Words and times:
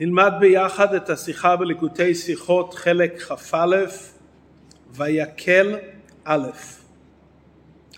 נלמד 0.00 0.32
ביחד 0.40 0.94
את 0.94 1.10
השיחה 1.10 1.56
בליקוטי 1.56 2.14
שיחות 2.14 2.74
חלק 2.74 3.22
כ"א 3.22 3.76
ויקל 4.90 5.76
א'. 6.24 6.48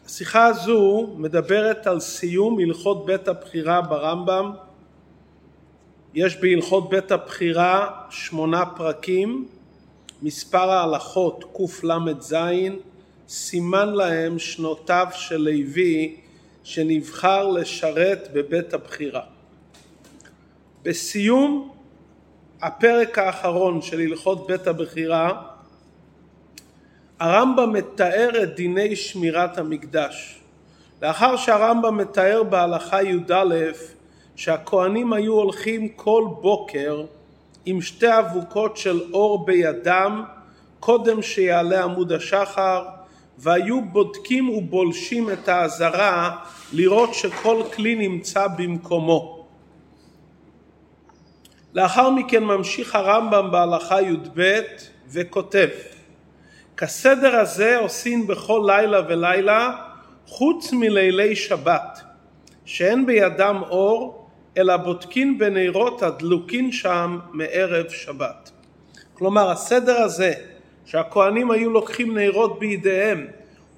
השיחה 0.06 0.46
הזו 0.46 1.14
מדברת 1.16 1.86
על 1.86 2.00
סיום 2.00 2.58
הלכות 2.60 3.06
בית 3.06 3.28
הבחירה 3.28 3.80
ברמב"ם. 3.80 4.52
יש 6.14 6.36
בהלכות 6.36 6.90
בית 6.90 7.12
הבחירה 7.12 7.90
שמונה 8.10 8.66
פרקים, 8.66 9.48
מספר 10.22 10.70
ההלכות 10.70 11.44
קל"ז, 11.56 12.34
סימן 13.28 13.88
להם 13.88 14.38
שנותיו 14.38 15.06
של 15.12 15.36
לוי 15.36 16.16
שנבחר 16.62 17.48
לשרת 17.48 18.28
בבית 18.32 18.74
הבחירה. 18.74 19.22
בסיום 20.82 21.77
הפרק 22.62 23.18
האחרון 23.18 23.82
של 23.82 24.00
הלכות 24.00 24.46
בית 24.46 24.66
הבחירה 24.66 25.42
הרמב"ם 27.20 27.72
מתאר 27.72 28.30
את 28.42 28.54
דיני 28.54 28.96
שמירת 28.96 29.58
המקדש. 29.58 30.40
לאחר 31.02 31.36
שהרמב"ם 31.36 31.96
מתאר 31.96 32.42
בהלכה 32.42 33.02
י"א 33.02 33.54
שהכהנים 34.36 35.12
היו 35.12 35.32
הולכים 35.32 35.88
כל 35.88 36.24
בוקר 36.40 37.04
עם 37.66 37.82
שתי 37.82 38.18
אבוקות 38.18 38.76
של 38.76 39.12
אור 39.12 39.46
בידם 39.46 40.24
קודם 40.80 41.22
שיעלה 41.22 41.84
עמוד 41.84 42.12
השחר 42.12 42.84
והיו 43.38 43.84
בודקים 43.84 44.48
ובולשים 44.50 45.30
את 45.30 45.48
האזהרה 45.48 46.36
לראות 46.72 47.14
שכל 47.14 47.62
כלי 47.76 48.08
נמצא 48.08 48.46
במקומו. 48.46 49.37
לאחר 51.74 52.10
מכן 52.10 52.44
ממשיך 52.44 52.94
הרמב"ם 52.94 53.50
בהלכה 53.50 54.02
י"ב 54.02 54.60
וכותב 55.08 55.68
כסדר 56.76 57.36
הזה 57.36 57.78
עושים 57.78 58.26
בכל 58.26 58.62
לילה 58.66 59.00
ולילה 59.08 59.76
חוץ 60.26 60.72
מלילי 60.72 61.36
שבת 61.36 62.00
שאין 62.64 63.06
בידם 63.06 63.60
אור 63.70 64.28
אלא 64.56 64.76
בודקים 64.76 65.38
בנרות 65.38 66.02
הדלוקים 66.02 66.72
שם 66.72 67.18
מערב 67.32 67.88
שבת. 67.88 68.50
כלומר 69.14 69.50
הסדר 69.50 69.96
הזה 69.96 70.32
שהכהנים 70.84 71.50
היו 71.50 71.70
לוקחים 71.70 72.18
נרות 72.18 72.58
בידיהם 72.58 73.26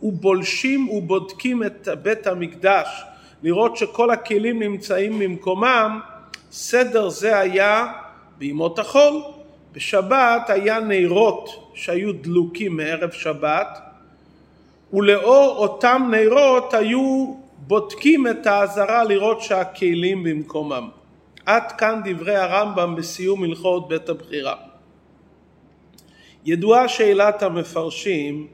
ובולשים 0.02 0.88
ובודקים 0.88 1.62
את 1.62 1.88
בית 2.02 2.26
המקדש 2.26 3.02
לראות 3.42 3.76
שכל 3.76 4.10
הכלים 4.10 4.62
נמצאים 4.62 5.18
במקומם 5.18 6.00
סדר 6.50 7.08
זה 7.08 7.38
היה 7.38 7.92
בימות 8.38 8.78
החול. 8.78 9.22
בשבת 9.72 10.50
היה 10.50 10.80
נרות 10.80 11.70
שהיו 11.74 12.12
דלוקים 12.12 12.76
מערב 12.76 13.10
שבת 13.10 13.78
ולאור 14.92 15.56
אותם 15.56 16.10
נרות 16.10 16.74
היו 16.74 17.34
בודקים 17.58 18.26
את 18.26 18.46
האזהרה 18.46 19.04
לראות 19.04 19.42
שהכלים 19.42 20.24
במקומם. 20.24 20.88
עד 21.46 21.72
כאן 21.72 22.00
דברי 22.04 22.36
הרמב"ם 22.36 22.94
בסיום 22.96 23.44
הלכות 23.44 23.88
בית 23.88 24.08
הבחירה. 24.08 24.54
ידועה 26.44 26.88
שאלת 26.88 27.42
המפרשים, 27.42 28.46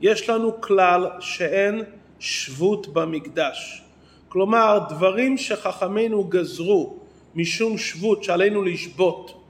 יש 0.00 0.30
לנו 0.30 0.60
כלל 0.60 1.06
שאין 1.20 1.82
שבות 2.18 2.88
במקדש. 2.88 3.82
כלומר, 4.28 4.78
דברים 4.88 5.38
שחכמינו 5.38 6.24
גזרו 6.24 6.99
משום 7.34 7.78
שבות 7.78 8.24
שעלינו 8.24 8.62
לשבות 8.62 9.42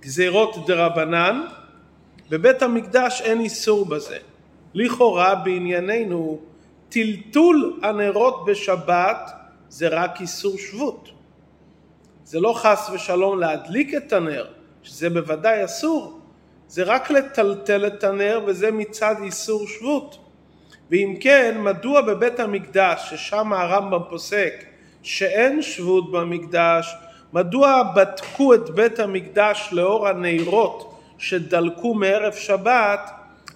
גזירות 0.00 0.66
דרבנן, 0.66 1.40
בבית 2.30 2.62
המקדש 2.62 3.20
אין 3.20 3.40
איסור 3.40 3.86
בזה. 3.86 4.18
לכאורה 4.74 5.34
בענייננו 5.34 6.40
טלטול 6.88 7.80
הנרות 7.82 8.44
בשבת 8.46 9.30
זה 9.68 9.88
רק 9.88 10.20
איסור 10.20 10.58
שבות. 10.58 11.08
זה 12.24 12.40
לא 12.40 12.52
חס 12.56 12.90
ושלום 12.94 13.38
להדליק 13.38 13.94
את 13.94 14.12
הנר, 14.12 14.46
שזה 14.82 15.10
בוודאי 15.10 15.64
אסור, 15.64 16.20
זה 16.68 16.82
רק 16.82 17.10
לטלטל 17.10 17.86
את 17.86 18.04
הנר 18.04 18.40
וזה 18.46 18.70
מצד 18.70 19.14
איסור 19.22 19.66
שבות. 19.66 20.18
ואם 20.90 21.16
כן, 21.20 21.60
מדוע 21.60 22.00
בבית 22.00 22.40
המקדש, 22.40 23.10
ששם 23.10 23.52
הרמב"ם 23.52 24.00
פוסק 24.10 24.64
שאין 25.02 25.62
שבות 25.62 26.12
במקדש, 26.12 26.94
מדוע 27.32 27.82
בדקו 27.96 28.54
את 28.54 28.70
בית 28.70 28.98
המקדש 28.98 29.68
לאור 29.72 30.08
הנרות 30.08 30.94
שדלקו 31.18 31.94
מערב 31.94 32.32
שבת 32.32 33.10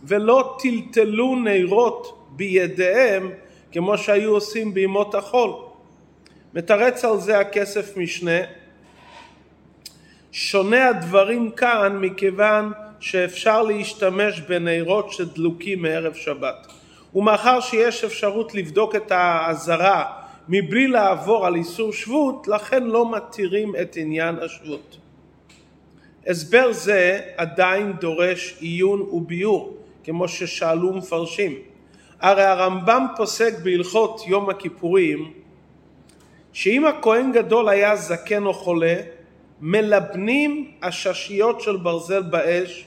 ולא 0.05 0.57
טלטלו 0.63 1.37
נרות 1.37 2.29
בידיהם 2.31 3.31
כמו 3.73 3.99
שהיו 3.99 4.31
עושים 4.31 4.75
בימות 4.75 5.15
החול. 5.15 5.51
מתרץ 6.55 7.05
על 7.05 7.21
זה 7.21 7.39
הכסף 7.39 7.97
משנה. 7.97 8.41
שונה 10.33 10.89
הדברים 10.89 11.51
כאן 11.51 11.99
מכיוון 12.01 12.73
שאפשר 13.01 13.63
להשתמש 13.63 14.41
בנרות 14.41 15.13
שדלוקים 15.13 15.83
מערב 15.83 16.15
שבת. 16.15 16.67
ומאחר 17.15 17.61
שיש 17.61 18.05
אפשרות 18.05 18.55
לבדוק 18.55 18.95
את 18.95 19.13
האזהרה 19.13 20.24
מבלי 20.49 20.87
לעבור 20.87 21.47
על 21.47 21.55
איסור 21.55 21.93
שבות, 21.93 22.49
לכן 22.49 22.85
לא 22.85 23.11
מתירים 23.11 23.73
את 23.83 23.97
עניין 23.97 24.37
השבות. 24.39 24.97
הסבר 26.27 26.73
זה 26.73 27.21
עדיין 27.37 27.93
דורש 27.93 28.57
עיון 28.61 29.01
וביור, 29.01 29.77
כמו 30.05 30.29
ששאלו 30.29 30.93
מפרשים. 30.93 31.55
הרי 32.21 32.45
הרמב"ם 32.45 33.07
פוסק 33.17 33.59
בהלכות 33.63 34.21
יום 34.27 34.51
הכיפורים 34.51 35.33
שאם 36.53 36.85
הכהן 36.85 37.33
גדול 37.33 37.69
היה 37.69 37.97
זקן 37.97 38.47
או 38.47 38.55
חולה, 38.55 38.97
מלבנים 39.61 40.71
הששיות 40.83 41.61
של 41.61 41.77
ברזל 41.77 42.23
באש 42.23 42.87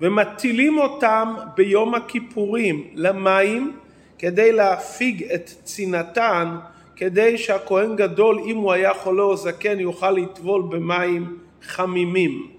ומטילים 0.00 0.78
אותם 0.78 1.34
ביום 1.56 1.94
הכיפורים 1.94 2.90
למים 2.94 3.76
כדי 4.18 4.52
להפיג 4.52 5.24
את 5.34 5.50
צנעתן, 5.64 6.56
כדי 6.96 7.38
שהכהן 7.38 7.96
גדול, 7.96 8.40
אם 8.46 8.56
הוא 8.56 8.72
היה 8.72 8.94
חולה 8.94 9.22
או 9.22 9.36
זקן, 9.36 9.80
יוכל 9.80 10.10
לטבול 10.10 10.62
במים 10.62 11.38
חמימים. 11.62 12.50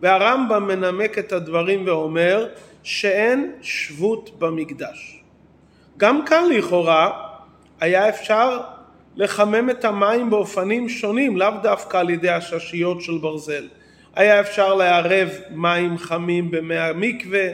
והרמב"ם 0.00 0.66
מנמק 0.66 1.18
את 1.18 1.32
הדברים 1.32 1.86
ואומר 1.86 2.48
שאין 2.82 3.52
שבות 3.62 4.30
במקדש. 4.38 5.22
גם 5.96 6.24
כאן 6.26 6.44
לכאורה 6.50 7.10
היה 7.80 8.08
אפשר 8.08 8.60
לחמם 9.16 9.70
את 9.70 9.84
המים 9.84 10.30
באופנים 10.30 10.88
שונים, 10.88 11.36
לאו 11.36 11.50
דווקא 11.62 11.96
על 11.96 12.10
ידי 12.10 12.30
הששיות 12.30 13.00
של 13.00 13.18
ברזל. 13.18 13.68
היה 14.14 14.40
אפשר 14.40 14.74
לערב 14.74 15.28
מים 15.50 15.98
חמים 15.98 16.50
במי 16.50 16.78
המקווה 16.78 17.48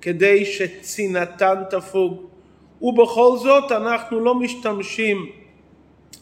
כדי 0.00 0.44
שצנעתן 0.44 1.54
תפוג. 1.70 2.31
ובכל 2.82 3.36
זאת 3.38 3.72
אנחנו 3.72 4.20
לא 4.20 4.34
משתמשים 4.34 5.26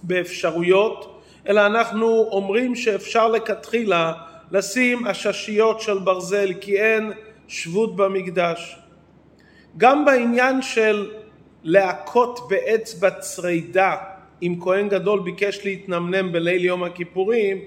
באפשרויות, 0.03 1.21
אלא 1.49 1.67
אנחנו 1.67 2.29
אומרים 2.31 2.75
שאפשר 2.75 3.29
לכתחילה 3.29 4.13
לשים 4.51 5.07
עששיות 5.07 5.81
של 5.81 5.99
ברזל 5.99 6.53
כי 6.61 6.81
אין 6.81 7.13
שבות 7.49 7.97
במקדש. 7.97 8.77
גם 9.77 10.05
בעניין 10.05 10.63
של 10.63 11.11
להכות 11.63 12.41
באצבע 12.49 13.11
צרידה 13.11 13.97
אם 14.43 14.55
כהן 14.61 14.89
גדול 14.89 15.21
ביקש 15.21 15.61
להתנמנם 15.65 16.33
בליל 16.33 16.65
יום 16.65 16.85
הכיפורים, 16.85 17.59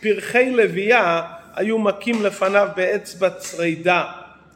פרחי 0.00 0.50
לוויה 0.50 1.22
היו 1.54 1.78
מכים 1.78 2.22
לפניו 2.22 2.68
באצבע 2.76 3.30
צרידה. 3.30 4.04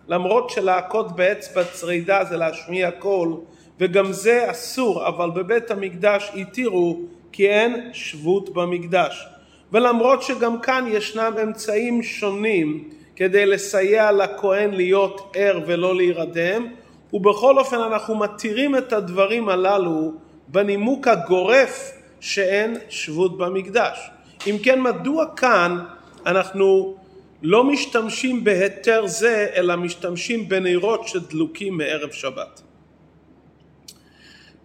למרות 0.09 0.51
שלהכות 0.51 1.17
באצבע 1.17 1.65
צרידה 1.65 2.25
זה 2.25 2.37
להשמיע 2.37 2.91
קול, 2.91 3.37
וגם 3.81 4.13
זה 4.13 4.51
אסור, 4.51 5.09
אבל 5.09 5.31
בבית 5.31 5.71
המקדש 5.71 6.31
התירו 6.35 7.01
כי 7.33 7.49
אין 7.49 7.91
שבות 7.93 8.55
במקדש. 8.55 9.27
ולמרות 9.73 10.23
שגם 10.23 10.61
כאן 10.61 10.85
ישנם 10.89 11.33
אמצעים 11.43 12.03
שונים 12.03 12.89
כדי 13.17 13.47
לסייע 13.47 14.13
לכהן 14.13 14.71
להיות 14.71 15.33
ער 15.37 15.61
ולא 15.67 15.97
להירדם, 15.97 16.67
ובכל 17.13 17.59
אופן 17.59 17.77
אנחנו 17.77 18.15
מתירים 18.15 18.77
את 18.77 18.93
הדברים 18.93 19.49
הללו 19.49 20.13
בנימוק 20.49 21.09
הגורף 21.09 21.93
שאין 22.21 22.77
שבות 22.89 23.39
במקדש. 23.39 24.11
אם 24.47 24.57
כן, 24.63 24.81
מדוע 24.81 25.27
כאן 25.37 25.79
אנחנו 26.27 26.95
לא 27.43 27.65
משתמשים 27.65 28.45
בהיתר 28.45 29.07
זה, 29.07 29.47
אלא 29.55 29.77
משתמשים 29.77 30.49
בנרות 30.49 31.09
שדלוקים 31.09 31.77
מערב 31.77 32.11
שבת? 32.11 32.63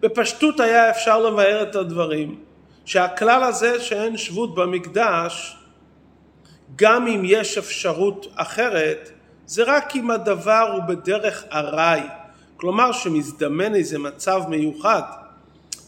בפשטות 0.00 0.60
היה 0.60 0.90
אפשר 0.90 1.18
לבאר 1.18 1.62
את 1.62 1.76
הדברים 1.76 2.38
שהכלל 2.84 3.42
הזה 3.42 3.80
שאין 3.80 4.16
שבות 4.16 4.54
במקדש 4.54 5.56
גם 6.76 7.06
אם 7.06 7.22
יש 7.24 7.58
אפשרות 7.58 8.26
אחרת, 8.34 9.10
זה 9.46 9.62
רק 9.66 9.96
אם 9.96 10.10
הדבר 10.10 10.70
הוא 10.72 10.82
בדרך 10.82 11.44
ארעי, 11.52 12.02
כלומר 12.56 12.92
שמזדמן 12.92 13.74
איזה 13.74 13.98
מצב 13.98 14.42
מיוחד 14.48 15.02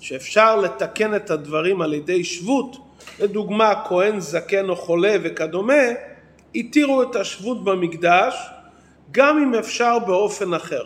שאפשר 0.00 0.56
לתקן 0.56 1.14
את 1.14 1.30
הדברים 1.30 1.82
על 1.82 1.94
ידי 1.94 2.24
שבות, 2.24 2.76
לדוגמה 3.20 3.84
כהן 3.88 4.20
זקן 4.20 4.68
או 4.68 4.76
חולה 4.76 5.16
וכדומה, 5.22 5.82
התירו 6.54 7.02
את 7.02 7.16
השבות 7.16 7.64
במקדש 7.64 8.34
גם 9.10 9.38
אם 9.38 9.54
אפשר 9.54 9.98
באופן 9.98 10.54
אחר. 10.54 10.84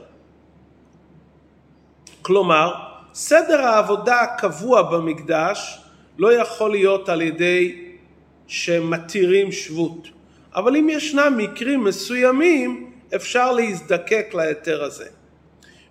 כלומר, 2.22 2.91
סדר 3.14 3.60
העבודה 3.60 4.20
הקבוע 4.20 4.82
במקדש 4.82 5.78
לא 6.18 6.32
יכול 6.34 6.70
להיות 6.70 7.08
על 7.08 7.22
ידי 7.22 7.84
שמתירים 8.46 9.52
שבות. 9.52 10.08
אבל 10.54 10.76
אם 10.76 10.88
ישנם 10.88 11.34
מקרים 11.36 11.84
מסוימים, 11.84 12.92
אפשר 13.14 13.52
להזדקק 13.52 14.34
להיתר 14.34 14.84
הזה. 14.84 15.08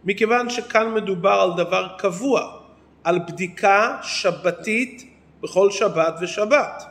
מכיוון 0.03 0.49
שכאן 0.49 0.93
מדובר 0.93 1.29
על 1.31 1.63
דבר 1.63 1.87
קבוע, 1.97 2.57
על 3.03 3.19
בדיקה 3.19 3.97
שבתית 4.03 5.05
בכל 5.41 5.71
שבת 5.71 6.15
ושבת. 6.21 6.83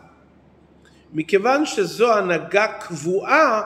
מכיוון 1.12 1.66
שזו 1.66 2.12
הנהגה 2.14 2.66
קבועה, 2.66 3.62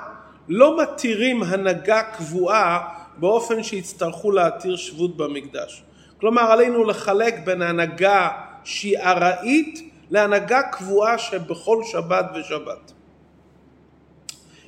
לא 0.48 0.82
מתירים 0.82 1.42
הנהגה 1.42 2.02
קבועה 2.02 2.88
באופן 3.16 3.62
שיצטרכו 3.62 4.30
להתיר 4.30 4.76
שבות 4.76 5.16
במקדש. 5.16 5.82
כלומר 6.24 6.42
עלינו 6.42 6.84
לחלק 6.84 7.34
בין 7.44 7.62
הנהגה 7.62 8.28
שהיא 8.64 8.98
ארעית 8.98 9.90
להנהגה 10.10 10.62
קבועה 10.62 11.18
שבכל 11.18 11.82
שבת 11.84 12.26
ושבת. 12.34 12.92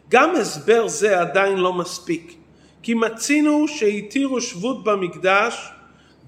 גם 0.08 0.36
הסבר 0.36 0.88
זה 0.88 1.20
עדיין 1.20 1.58
לא 1.58 1.72
מספיק, 1.72 2.36
כי 2.82 2.94
מצינו 2.94 3.68
שהתירו 3.68 4.40
שבות 4.40 4.84
במקדש 4.84 5.72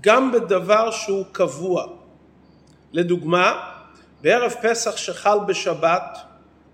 גם 0.01 0.33
בדבר 0.33 0.91
שהוא 0.91 1.25
קבוע. 1.33 1.87
לדוגמה, 2.93 3.61
בערב 4.21 4.55
פסח 4.63 4.97
שחל 4.97 5.39
בשבת, 5.47 6.19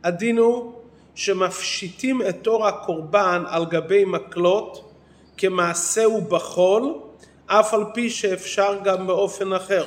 הדין 0.05 0.39
הוא 0.39 0.73
שמפשיטים 1.15 2.23
את 2.23 2.47
אור 2.47 2.67
הקורבן 2.67 3.43
על 3.47 3.65
גבי 3.65 4.05
מקלות 4.05 4.93
כמעשהו 5.37 6.21
בחול, 6.21 7.04
אף 7.47 7.75
על 7.75 7.85
פי 7.95 8.11
שאפשר 8.11 8.79
גם 8.85 9.07
באופן 9.07 9.53
אחר. 9.53 9.85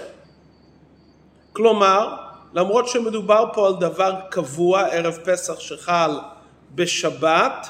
כלומר, 1.53 2.15
למרות 2.53 2.87
שמדובר 2.87 3.45
פה 3.53 3.67
על 3.67 3.73
דבר 3.79 4.15
קבוע, 4.29 4.81
ערב 4.81 5.17
פסח 5.23 5.59
שחל 5.59 6.19
בשבת, 6.75 7.67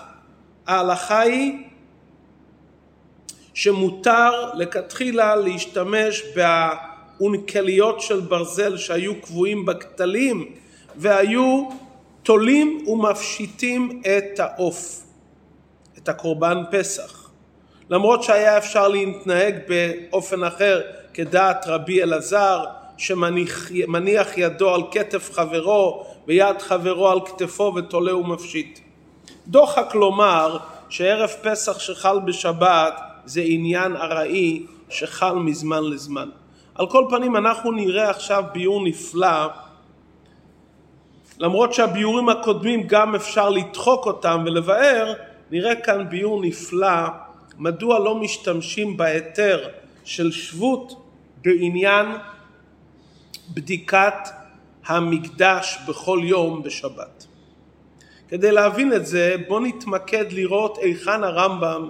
ההלכה 0.67 1.19
היא 1.19 1.63
שמותר 3.53 4.53
לכתחילה 4.53 5.35
להשתמש 5.35 6.23
באונקליות 7.19 8.01
של 8.01 8.19
ברזל 8.19 8.77
שהיו 8.77 9.21
קבועים 9.21 9.65
בכתלים 9.65 10.51
והיו 10.95 11.69
תולים 12.23 12.83
ומפשיטים 12.87 14.01
את 14.01 14.39
העוף, 14.39 15.03
את 15.97 16.09
הקורבן 16.09 16.63
פסח. 16.71 17.26
למרות 17.89 18.23
שהיה 18.23 18.57
אפשר 18.57 18.87
להתנהג 18.87 19.55
באופן 19.67 20.43
אחר 20.43 20.81
כדעת 21.13 21.65
רבי 21.67 22.03
אלעזר 22.03 22.63
שמניח 22.97 24.37
ידו 24.37 24.75
על 24.75 24.81
כתף 24.91 25.31
חברו 25.33 26.05
ויד 26.27 26.61
חברו 26.61 27.09
על 27.09 27.19
כתפו 27.25 27.73
ותולה 27.75 28.15
ומפשיט. 28.15 28.79
דוחק 29.47 29.95
לומר 29.95 30.57
שערב 30.89 31.29
פסח 31.41 31.79
שחל 31.79 32.19
בשבת 32.19 32.99
זה 33.25 33.41
עניין 33.45 33.95
ארעי 33.95 34.65
שחל 34.89 35.35
מזמן 35.35 35.83
לזמן. 35.83 36.29
על 36.75 36.89
כל 36.89 37.05
פנים 37.09 37.35
אנחנו 37.35 37.71
נראה 37.71 38.09
עכשיו 38.09 38.43
ביור 38.53 38.87
נפלא 38.87 39.47
למרות 41.39 41.73
שהביורים 41.73 42.29
הקודמים 42.29 42.83
גם 42.87 43.15
אפשר 43.15 43.49
לדחוק 43.49 44.05
אותם 44.05 44.43
ולבאר, 44.45 45.13
נראה 45.51 45.75
כאן 45.75 46.09
ביור 46.09 46.41
נפלא 46.41 47.07
מדוע 47.57 47.99
לא 47.99 48.15
משתמשים 48.15 48.97
בהיתר 48.97 49.69
של 50.05 50.31
שבות 50.31 51.05
בעניין 51.41 52.05
בדיקת 53.53 54.29
המקדש 54.85 55.77
בכל 55.87 56.19
יום 56.23 56.63
בשבת. 56.63 57.25
כדי 58.27 58.51
להבין 58.51 58.93
את 58.93 59.05
זה 59.05 59.35
בואו 59.47 59.59
נתמקד 59.59 60.31
לראות 60.31 60.77
היכן 60.77 61.23
הרמב"ם 61.23 61.87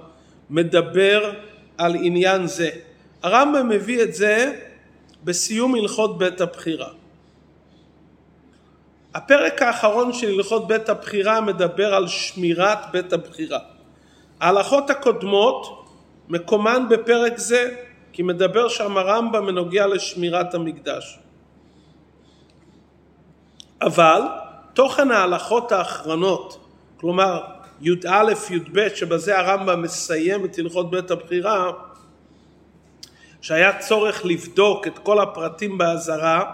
מדבר 0.50 1.34
על 1.78 1.96
עניין 1.96 2.48
זה. 2.48 2.70
הרמב"ם 3.24 3.70
מביא 3.70 4.04
את 4.04 4.14
זה 4.14 4.60
בסיום 5.24 5.76
הלכות 5.76 6.18
בית 6.18 6.42
הבחירה. 6.42 6.90
הפרק 9.14 9.62
האחרון 9.62 10.14
של 10.14 10.28
הלכות 10.28 10.68
בית 10.68 10.90
הבחירה 10.90 11.42
מדבר 11.42 11.94
על 11.94 12.08
שמירת 12.08 12.80
בית 12.92 13.14
הבחירה. 13.14 13.60
ההלכות 14.40 14.90
הקודמות 14.90 15.86
מקומן 16.30 16.86
בפרק 16.90 17.38
זה 17.38 17.76
כי 18.14 18.24
מדבר 18.24 18.68
שם 18.68 18.98
הרמב"ם 18.98 19.46
בנוגע 19.46 19.88
לשמירת 19.88 20.54
המקדש. 20.54 21.20
אבל 23.82 24.22
תוכן 24.74 25.12
ההלכות 25.12 25.72
האחרונות, 25.72 26.66
כלומר 27.00 27.42
י"א 27.82 28.34
י"ב 28.50 28.88
שבזה 28.96 29.40
הרמב"ם 29.40 29.82
מסיים 29.82 30.46
את 30.46 30.60
הלכות 30.60 30.92
בית 30.92 31.12
הבחירה 31.12 31.72
שהיה 33.42 33.80
צורך 33.80 34.26
לבדוק 34.26 34.88
את 34.88 35.00
כל 35.00 35.20
הפרטים 35.20 35.78
באזהרה 35.78 36.54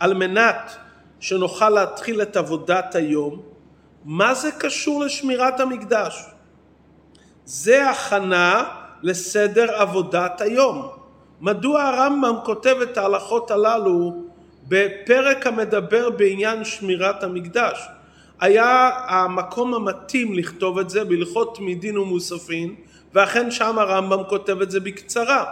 על 0.00 0.14
מנת 0.14 0.76
שנוכל 1.20 1.70
להתחיל 1.70 2.22
את 2.22 2.36
עבודת 2.36 2.94
היום 2.94 3.42
מה 4.04 4.34
זה 4.34 4.50
קשור 4.52 5.04
לשמירת 5.04 5.60
המקדש? 5.60 6.35
זה 7.46 7.90
הכנה 7.90 8.64
לסדר 9.02 9.74
עבודת 9.74 10.40
היום. 10.40 10.88
מדוע 11.40 11.82
הרמב"ם 11.82 12.36
כותב 12.44 12.76
את 12.82 12.98
ההלכות 12.98 13.50
הללו 13.50 14.12
בפרק 14.68 15.46
המדבר 15.46 16.10
בעניין 16.10 16.64
שמירת 16.64 17.22
המקדש? 17.22 17.88
היה 18.40 18.90
המקום 19.08 19.74
המתאים 19.74 20.34
לכתוב 20.34 20.78
את 20.78 20.90
זה 20.90 21.04
בהלכות 21.04 21.56
תמידין 21.56 21.98
ומוספין 21.98 22.74
ואכן 23.14 23.50
שם 23.50 23.78
הרמב"ם 23.78 24.22
כותב 24.28 24.60
את 24.60 24.70
זה 24.70 24.80
בקצרה. 24.80 25.44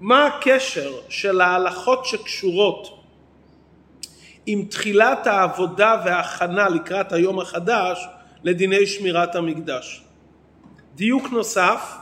מה 0.00 0.26
הקשר 0.26 0.92
של 1.08 1.40
ההלכות 1.40 2.06
שקשורות 2.06 3.04
עם 4.46 4.64
תחילת 4.64 5.26
העבודה 5.26 6.02
וההכנה 6.04 6.68
לקראת 6.68 7.12
היום 7.12 7.40
החדש 7.40 8.06
לדיני 8.44 8.86
שמירת 8.86 9.36
המקדש? 9.36 10.07
דיוק 10.98 11.30
נוסף, 11.32 11.96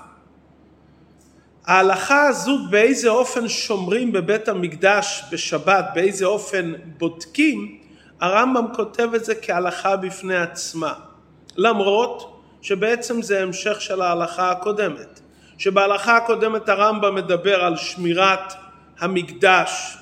ההלכה 1.66 2.26
הזו 2.26 2.58
באיזה 2.70 3.08
אופן 3.08 3.48
שומרים 3.48 4.12
בבית 4.12 4.48
המקדש 4.48 5.22
בשבת, 5.32 5.84
באיזה 5.94 6.26
אופן 6.26 6.72
בודקים, 6.98 7.78
הרמב"ם 8.20 8.66
כותב 8.76 9.08
את 9.14 9.24
זה 9.24 9.34
כהלכה 9.34 9.96
בפני 9.96 10.36
עצמה, 10.36 10.92
למרות 11.56 12.42
שבעצם 12.62 13.22
זה 13.22 13.42
המשך 13.42 13.80
של 13.80 14.02
ההלכה 14.02 14.50
הקודמת. 14.50 15.20
שבהלכה 15.58 16.16
הקודמת 16.16 16.68
הרמב"ם 16.68 17.14
מדבר 17.14 17.64
על 17.64 17.76
שמירת 17.76 18.52
המקדש 18.98 19.98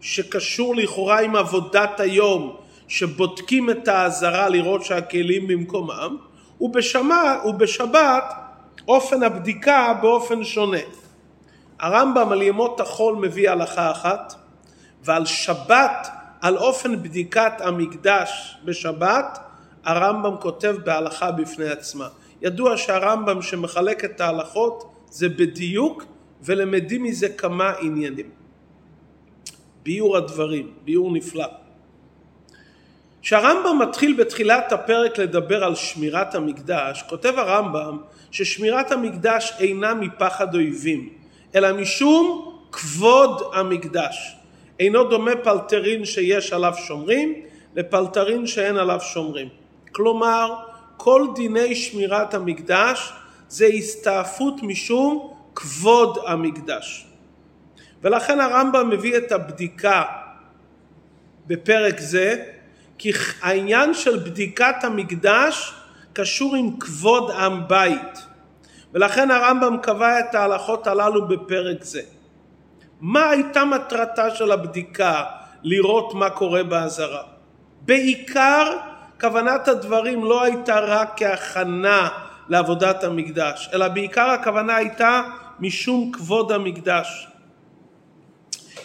שקשור 0.00 0.76
לכאורה 0.76 1.20
עם 1.20 1.36
עבודת 1.36 2.00
היום 2.00 2.56
שבודקים 2.88 3.70
את 3.70 3.88
האזהרה 3.88 4.48
לראות 4.48 4.84
שהכלים 4.84 5.46
במקומם 5.46 6.16
ובשמה, 6.60 7.40
ובשבת 7.44 8.24
אופן 8.88 9.22
הבדיקה 9.22 9.94
באופן 10.02 10.44
שונה. 10.44 10.78
הרמב"ם 11.80 12.32
על 12.32 12.42
ימות 12.42 12.80
החול 12.80 13.14
מביא 13.14 13.50
הלכה 13.50 13.90
אחת 13.90 14.34
ועל 15.04 15.26
שבת 15.26 16.08
על 16.40 16.56
אופן 16.56 17.02
בדיקת 17.02 17.52
המקדש 17.60 18.56
בשבת 18.64 19.38
הרמב"ם 19.84 20.36
כותב 20.40 20.76
בהלכה 20.84 21.32
בפני 21.32 21.68
עצמה. 21.68 22.08
ידוע 22.42 22.76
שהרמב"ם 22.76 23.42
שמחלק 23.42 24.04
את 24.04 24.20
ההלכות 24.20 24.94
זה 25.10 25.28
בדיוק 25.28 26.04
ולמדים 26.42 27.02
מזה 27.02 27.28
כמה 27.28 27.72
עניינים. 27.80 28.30
ביור 29.82 30.16
הדברים, 30.16 30.72
ביור 30.84 31.12
נפלא. 31.12 31.46
כשהרמב"ם 33.22 33.78
מתחיל 33.88 34.16
בתחילת 34.18 34.72
הפרק 34.72 35.18
לדבר 35.18 35.64
על 35.64 35.74
שמירת 35.74 36.34
המקדש, 36.34 37.04
כותב 37.08 37.32
הרמב"ם 37.36 37.98
ששמירת 38.30 38.92
המקדש 38.92 39.52
אינה 39.58 39.94
מפחד 39.94 40.54
אויבים, 40.54 41.08
אלא 41.54 41.72
משום 41.72 42.54
כבוד 42.72 43.42
המקדש. 43.54 44.36
אינו 44.80 45.04
דומה 45.04 45.36
פלטרין 45.42 46.04
שיש 46.04 46.52
עליו 46.52 46.74
שומרים, 46.86 47.34
לפלטרין 47.76 48.46
שאין 48.46 48.76
עליו 48.76 49.00
שומרים. 49.00 49.48
כלומר, 49.92 50.54
כל 50.96 51.26
דיני 51.34 51.74
שמירת 51.74 52.34
המקדש 52.34 53.12
זה 53.48 53.66
הסתעפות 53.66 54.62
משום 54.62 55.34
כבוד 55.54 56.18
המקדש. 56.26 57.06
ולכן 58.02 58.40
הרמב"ם 58.40 58.90
מביא 58.90 59.16
את 59.16 59.32
הבדיקה 59.32 60.02
בפרק 61.46 62.00
זה, 62.00 62.44
כי 63.00 63.12
העניין 63.42 63.94
של 63.94 64.18
בדיקת 64.18 64.74
המקדש 64.82 65.74
קשור 66.12 66.56
עם 66.56 66.76
כבוד 66.80 67.30
עם 67.30 67.68
בית, 67.68 68.26
ולכן 68.94 69.30
הרמב"ם 69.30 69.76
קבע 69.82 70.20
את 70.20 70.34
ההלכות 70.34 70.86
הללו 70.86 71.28
בפרק 71.28 71.84
זה. 71.84 72.00
מה 73.00 73.30
הייתה 73.30 73.64
מטרתה 73.64 74.34
של 74.34 74.52
הבדיקה? 74.52 75.24
לראות 75.62 76.14
מה 76.14 76.30
קורה 76.30 76.62
באזהרה. 76.62 77.22
בעיקר 77.82 78.76
כוונת 79.20 79.68
הדברים 79.68 80.24
לא 80.24 80.42
הייתה 80.42 80.80
רק 80.80 81.12
כהכנה 81.16 82.08
לעבודת 82.48 83.04
המקדש, 83.04 83.70
אלא 83.72 83.88
בעיקר 83.88 84.30
הכוונה 84.30 84.76
הייתה 84.76 85.22
משום 85.60 86.12
כבוד 86.12 86.52
המקדש. 86.52 87.29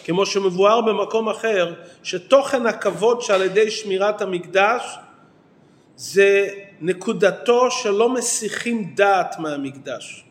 כמו 0.06 0.26
שמבואר 0.26 0.80
במקום 0.80 1.28
אחר, 1.28 1.74
שתוכן 2.02 2.66
הכבוד 2.66 3.20
שעל 3.20 3.42
ידי 3.42 3.70
שמירת 3.70 4.22
המקדש 4.22 4.98
זה 5.96 6.48
נקודתו 6.80 7.70
שלא 7.70 8.08
מסיחים 8.08 8.92
דעת 8.94 9.38
מהמקדש. 9.38 10.24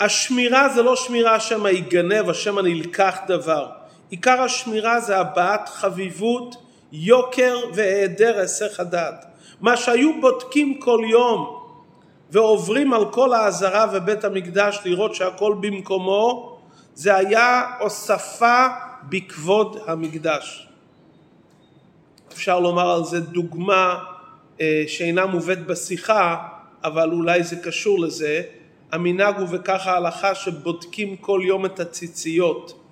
השמירה 0.00 0.68
זה 0.68 0.82
לא 0.82 0.96
שמירה 0.96 1.34
השם 1.34 1.66
היגנב, 1.66 2.30
השם 2.30 2.58
הנלקח 2.58 3.18
דבר. 3.26 3.68
עיקר 4.10 4.40
השמירה 4.42 5.00
זה 5.00 5.18
הבעת 5.18 5.68
חביבות, 5.68 6.56
יוקר 6.92 7.56
והיעדר 7.74 8.38
היסח 8.38 8.80
הדעת. 8.80 9.24
מה 9.60 9.76
שהיו 9.76 10.20
בודקים 10.20 10.80
כל 10.80 11.00
יום 11.10 11.60
ועוברים 12.30 12.92
על 12.92 13.12
כל 13.12 13.32
העזרה 13.32 13.86
ובית 13.92 14.24
המקדש 14.24 14.80
לראות 14.84 15.14
שהכל 15.14 15.54
במקומו, 15.60 16.55
זה 16.96 17.16
היה 17.16 17.62
הוספה 17.80 18.66
בכבוד 19.08 19.76
המקדש. 19.86 20.68
אפשר 22.32 22.60
לומר 22.60 22.90
על 22.90 23.04
זה 23.04 23.20
דוגמה 23.20 23.98
אה, 24.60 24.84
שאינה 24.86 25.26
מובאת 25.26 25.66
בשיחה, 25.66 26.48
אבל 26.84 27.12
אולי 27.12 27.42
זה 27.42 27.56
קשור 27.56 28.00
לזה. 28.00 28.42
המנהג 28.92 29.38
הוא 29.38 29.48
וככה 29.50 29.92
ההלכה 29.92 30.34
שבודקים 30.34 31.16
כל 31.16 31.40
יום 31.44 31.66
את 31.66 31.80
הציציות. 31.80 32.82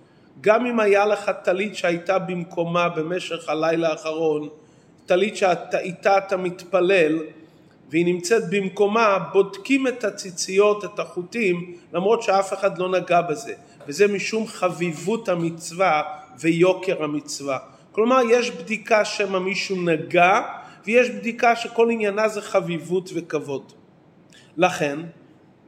גם 0.40 0.66
אם 0.66 0.80
היה 0.80 1.06
לך 1.06 1.30
טלית 1.44 1.76
שהייתה 1.76 2.18
במקומה 2.18 2.88
במשך 2.88 3.48
הלילה 3.48 3.88
האחרון, 3.88 4.48
טלית 5.06 5.36
שאיתה 5.36 6.18
אתה 6.18 6.36
מתפלל 6.36 7.18
והיא 7.90 8.06
נמצאת 8.06 8.42
במקומה, 8.50 9.18
בודקים 9.32 9.86
את 9.86 10.04
הציציות, 10.04 10.84
את 10.84 10.98
החוטים, 10.98 11.76
למרות 11.92 12.22
שאף 12.22 12.52
אחד 12.52 12.78
לא 12.78 12.88
נגע 12.88 13.20
בזה. 13.20 13.54
וזה 13.88 14.06
משום 14.06 14.46
חביבות 14.46 15.28
המצווה 15.28 16.02
ויוקר 16.40 17.04
המצווה. 17.04 17.58
כלומר, 17.92 18.20
יש 18.30 18.50
בדיקה 18.50 19.04
שמא 19.04 19.38
מישהו 19.38 19.76
נגע, 19.76 20.40
ויש 20.86 21.10
בדיקה 21.10 21.56
שכל 21.56 21.90
עניינה 21.90 22.28
זה 22.28 22.40
חביבות 22.40 23.10
וכבוד. 23.14 23.72
לכן, 24.56 24.98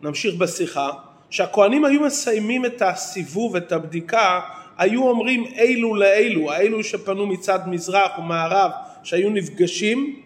נמשיך 0.02 0.34
בשיחה, 0.34 0.90
שהכהנים 1.30 1.84
היו 1.84 2.00
מסיימים 2.00 2.66
את 2.66 2.82
הסיבוב, 2.82 3.56
את 3.56 3.72
הבדיקה, 3.72 4.40
היו 4.78 5.08
אומרים 5.08 5.44
אילו 5.44 5.94
לאלו, 5.94 6.52
האלו 6.52 6.84
שפנו 6.84 7.26
מצד 7.26 7.58
מזרח 7.68 8.18
ומערב, 8.18 8.70
שהיו 9.02 9.30
נפגשים, 9.30 10.20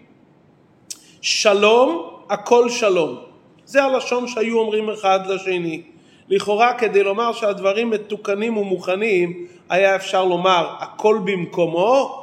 שלום, 1.21 2.11
הכל 2.31 2.71
שלום. 2.71 3.19
זה 3.65 3.85
הלשון 3.85 4.29
שהיו 4.29 4.59
אומרים 4.59 4.91
אחד 4.91 5.27
לשני. 5.27 5.83
לכאורה 6.31 6.75
כדי 6.75 7.03
לומר 7.03 7.33
שהדברים 7.33 7.91
מתוקנים 7.91 8.57
ומוכנים, 8.57 9.47
היה 9.69 9.97
אפשר 9.97 10.25
לומר 10.25 10.69
הכל 10.79 11.19
במקומו, 11.25 12.17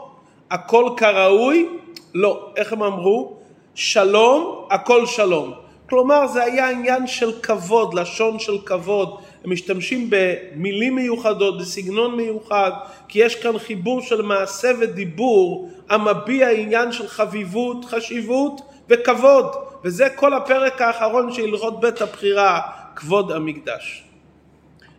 הכל 0.52 0.90
כראוי, 0.98 1.70
לא, 2.14 2.50
איך 2.56 2.74
הם 2.74 2.84
אמרו? 2.84 3.34
שלום, 3.76 4.66
הכל 4.70 5.06
שלום. 5.06 5.54
כלומר 5.90 6.28
זה 6.28 6.44
היה 6.44 6.70
עניין 6.70 7.08
של 7.08 7.42
כבוד, 7.42 7.94
לשון 7.94 8.40
של 8.40 8.58
כבוד, 8.66 9.18
הם 9.44 9.52
משתמשים 9.52 10.10
במילים 10.10 10.96
מיוחדות, 10.96 11.58
בסגנון 11.60 12.16
מיוחד, 12.16 12.72
כי 13.08 13.20
יש 13.20 13.36
כאן 13.36 13.58
חיבור 13.58 14.02
של 14.02 14.22
מעשה 14.22 14.72
ודיבור 14.80 15.70
המביע 15.90 16.50
עניין 16.50 16.92
של 16.92 17.08
חביבות, 17.08 17.86
חשיבות 17.86 18.62
וכבוד, 18.90 19.46
וזה 19.84 20.10
כל 20.10 20.34
הפרק 20.34 20.82
האחרון 20.82 21.34
של 21.34 21.44
הלכות 21.44 21.80
בית 21.80 22.02
הבחירה, 22.02 22.62
כבוד 22.98 23.32
המקדש. 23.32 24.04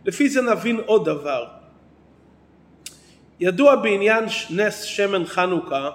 לפי 0.05 0.29
זה 0.29 0.41
נבין 0.41 0.79
עוד 0.85 1.05
דבר. 1.05 1.45
ידוע 3.39 3.75
בעניין 3.75 4.25
נס 4.49 4.83
שמן 4.83 5.25
חנוכה 5.25 5.89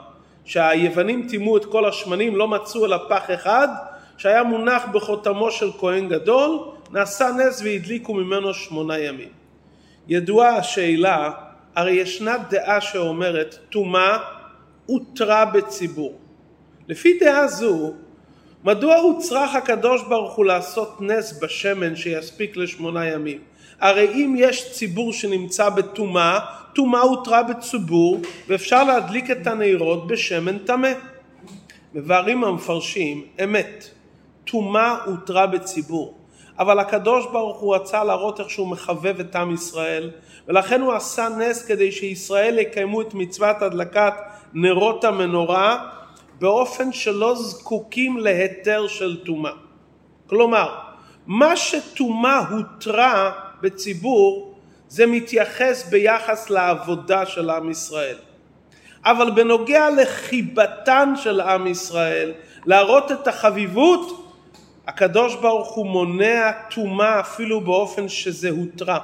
שהיוונים 0.44 1.26
טימאו 1.28 1.56
את 1.56 1.64
כל 1.64 1.88
השמנים, 1.88 2.36
לא 2.36 2.48
מצאו 2.48 2.84
אלא 2.84 2.96
פח 3.08 3.30
אחד 3.34 3.68
שהיה 4.16 4.42
מונח 4.42 4.82
בחותמו 4.92 5.50
של 5.50 5.70
כהן 5.72 6.08
גדול, 6.08 6.58
נעשה 6.90 7.30
נס 7.38 7.62
והדליקו 7.64 8.14
ממנו 8.14 8.54
שמונה 8.54 8.98
ימים. 8.98 9.28
ידועה 10.08 10.56
השאלה, 10.56 11.30
הרי 11.76 11.92
ישנה 11.92 12.36
דעה 12.38 12.80
שאומרת 12.80 13.58
טומאה 13.70 14.18
הותרה 14.86 15.44
בציבור. 15.44 16.18
לפי 16.88 17.18
דעה 17.18 17.48
זו, 17.48 17.94
מדוע 18.64 18.96
הוצרך 18.96 19.54
הקדוש 19.54 20.02
ברוך 20.02 20.34
הוא 20.34 20.44
לעשות 20.44 21.00
נס 21.00 21.42
בשמן 21.42 21.96
שיספיק 21.96 22.56
לשמונה 22.56 23.06
ימים? 23.06 23.38
הרי 23.80 24.08
אם 24.14 24.34
יש 24.38 24.72
ציבור 24.72 25.12
שנמצא 25.12 25.68
בטומאה, 25.68 26.38
טומאה 26.74 27.00
הותרה 27.00 27.42
בציבור 27.42 28.20
ואפשר 28.48 28.84
להדליק 28.84 29.30
את 29.30 29.46
הנרות 29.46 30.06
בשמן 30.06 30.58
טמא. 30.58 30.92
מבארים 31.94 32.44
המפרשים 32.44 33.24
אמת, 33.44 33.90
טומאה 34.44 34.96
הותרה 35.04 35.46
בציבור, 35.46 36.14
אבל 36.58 36.78
הקדוש 36.78 37.26
ברוך 37.32 37.60
הוא 37.60 37.74
רצה 37.74 38.04
להראות 38.04 38.40
איך 38.40 38.50
שהוא 38.50 38.68
מחבב 38.68 39.20
את 39.20 39.36
עם 39.36 39.54
ישראל 39.54 40.10
ולכן 40.48 40.80
הוא 40.80 40.92
עשה 40.92 41.28
נס 41.38 41.66
כדי 41.66 41.92
שישראל 41.92 42.58
יקיימו 42.58 43.00
את 43.00 43.14
מצוות 43.14 43.62
הדלקת 43.62 44.14
נרות 44.54 45.04
המנורה 45.04 45.88
באופן 46.44 46.92
שלא 46.92 47.34
זקוקים 47.34 48.18
להיתר 48.18 48.86
של 48.88 49.24
טומאה. 49.24 49.52
כלומר, 50.26 50.74
מה 51.26 51.56
שטומאה 51.56 52.38
הותרה 52.38 53.32
בציבור 53.60 54.54
זה 54.88 55.06
מתייחס 55.06 55.88
ביחס 55.90 56.50
לעבודה 56.50 57.26
של 57.26 57.50
עם 57.50 57.70
ישראל. 57.70 58.16
אבל 59.04 59.30
בנוגע 59.30 59.90
לחיבתן 59.90 61.12
של 61.16 61.40
עם 61.40 61.66
ישראל, 61.66 62.32
להראות 62.66 63.12
את 63.12 63.28
החביבות, 63.28 64.26
הקדוש 64.88 65.34
ברוך 65.34 65.74
הוא 65.74 65.86
מונע 65.86 66.50
טומאה 66.74 67.20
אפילו 67.20 67.60
באופן 67.60 68.08
שזה 68.08 68.50
הותרה. 68.50 68.98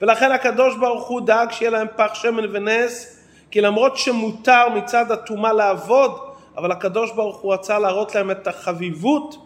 ולכן 0.00 0.32
הקדוש 0.32 0.76
ברוך 0.76 1.08
הוא 1.08 1.20
דאג 1.20 1.52
שיהיה 1.52 1.70
להם 1.70 1.86
פח 1.96 2.14
שמן 2.14 2.44
ונס, 2.52 3.18
כי 3.50 3.60
למרות 3.60 3.96
שמותר 3.96 4.68
מצד 4.68 5.12
הטומאה 5.12 5.52
לעבוד, 5.52 6.31
אבל 6.56 6.72
הקדוש 6.72 7.12
ברוך 7.12 7.40
הוא 7.40 7.54
רצה 7.54 7.78
להראות 7.78 8.14
להם 8.14 8.30
את 8.30 8.46
החביבות 8.46 9.36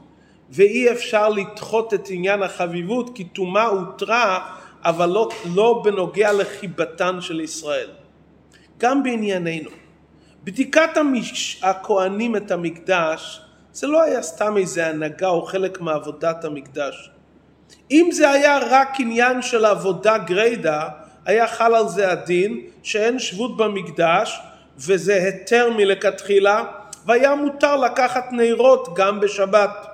ואי 0.51 0.93
אפשר 0.93 1.29
לדחות 1.29 1.95
את 1.95 2.07
עניין 2.11 2.43
החביבות 2.43 3.11
כי 3.15 3.25
טומאה 3.25 3.67
הותרה 3.67 4.57
אבל 4.85 5.09
לא, 5.09 5.29
לא 5.55 5.81
בנוגע 5.85 6.33
לחיבתן 6.33 7.21
של 7.21 7.41
ישראל. 7.41 7.91
גם 8.79 9.03
בענייננו. 9.03 9.71
בדיקת 10.45 10.97
המש... 10.97 11.61
הכהנים 11.63 12.37
את 12.37 12.51
המקדש 12.51 13.41
זה 13.73 13.87
לא 13.87 14.03
היה 14.03 14.23
סתם 14.23 14.57
איזה 14.57 14.87
הנהגה 14.87 15.29
או 15.29 15.43
חלק 15.43 15.81
מעבודת 15.81 16.45
המקדש. 16.45 17.11
אם 17.91 18.09
זה 18.13 18.31
היה 18.31 18.59
רק 18.71 19.01
עניין 19.01 19.43
של 19.43 19.65
עבודה 19.65 20.19
גריידה, 20.19 20.89
היה 21.25 21.47
חל 21.47 21.75
על 21.75 21.89
זה 21.89 22.13
הדין 22.13 22.61
שאין 22.83 23.19
שבות 23.19 23.57
במקדש 23.57 24.41
וזה 24.79 25.15
היתר 25.15 25.71
מלכתחילה 25.77 26.65
והיה 27.07 27.35
מותר 27.35 27.77
לקחת 27.77 28.29
נרות 28.33 28.89
גם 28.95 29.21
בשבת. 29.21 29.87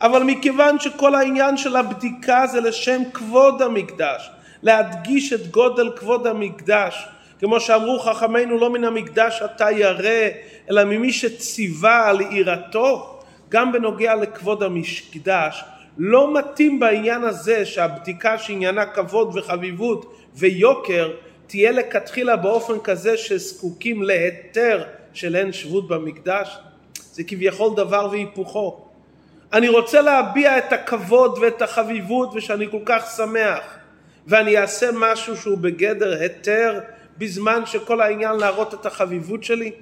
אבל 0.00 0.22
מכיוון 0.22 0.78
שכל 0.78 1.14
העניין 1.14 1.56
של 1.56 1.76
הבדיקה 1.76 2.46
זה 2.46 2.60
לשם 2.60 3.02
כבוד 3.14 3.62
המקדש, 3.62 4.30
להדגיש 4.62 5.32
את 5.32 5.50
גודל 5.50 5.90
כבוד 5.96 6.26
המקדש, 6.26 7.08
כמו 7.38 7.60
שאמרו 7.60 7.98
חכמינו 7.98 8.58
לא 8.58 8.70
מן 8.70 8.84
המקדש 8.84 9.42
אתה 9.44 9.70
ירא, 9.70 10.28
אלא 10.70 10.84
ממי 10.84 11.12
שציווה 11.12 12.08
על 12.08 12.20
יראתו, 12.20 13.20
גם 13.48 13.72
בנוגע 13.72 14.14
לכבוד 14.14 14.62
המקדש, 14.62 15.64
לא 15.98 16.34
מתאים 16.34 16.80
בעניין 16.80 17.24
הזה 17.24 17.66
שהבדיקה 17.66 18.38
שעניינה 18.38 18.86
כבוד 18.86 19.36
וחביבות 19.36 20.16
ויוקר 20.34 21.10
תהיה 21.46 21.72
לכתחילה 21.72 22.36
באופן 22.36 22.80
כזה 22.84 23.16
שזקוקים 23.16 24.02
להיתר 24.02 24.84
של 25.12 25.36
אין 25.36 25.52
שבות 25.52 25.88
במקדש? 25.88 26.58
זה 27.12 27.24
כביכול 27.24 27.76
דבר 27.76 28.08
והיפוכו. 28.10 28.86
אני 29.52 29.68
רוצה 29.68 30.00
להביע 30.00 30.58
את 30.58 30.72
הכבוד 30.72 31.38
ואת 31.42 31.62
החביבות 31.62 32.30
ושאני 32.34 32.70
כל 32.70 32.80
כך 32.84 33.12
שמח 33.16 33.62
ואני 34.26 34.58
אעשה 34.58 34.90
משהו 34.94 35.36
שהוא 35.36 35.58
בגדר 35.58 36.20
היתר 36.20 36.80
בזמן 37.18 37.66
שכל 37.66 38.00
העניין 38.00 38.36
להראות 38.36 38.74
את 38.74 38.86
החביבות 38.86 39.44
שלי? 39.44 39.72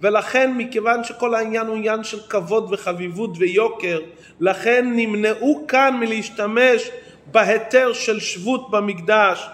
ולכן 0.00 0.52
מכיוון 0.56 1.04
שכל 1.04 1.34
העניין 1.34 1.66
הוא 1.66 1.76
עניין 1.76 2.04
של 2.04 2.20
כבוד 2.28 2.72
וחביבות 2.72 3.30
ויוקר, 3.38 4.00
לכן 4.40 4.86
נמנעו 4.96 5.64
כאן 5.68 5.96
מלהשתמש 6.00 6.90
בהיתר 7.26 7.92
של 7.92 8.20
שבות 8.20 8.70
במקדש, 8.70 9.46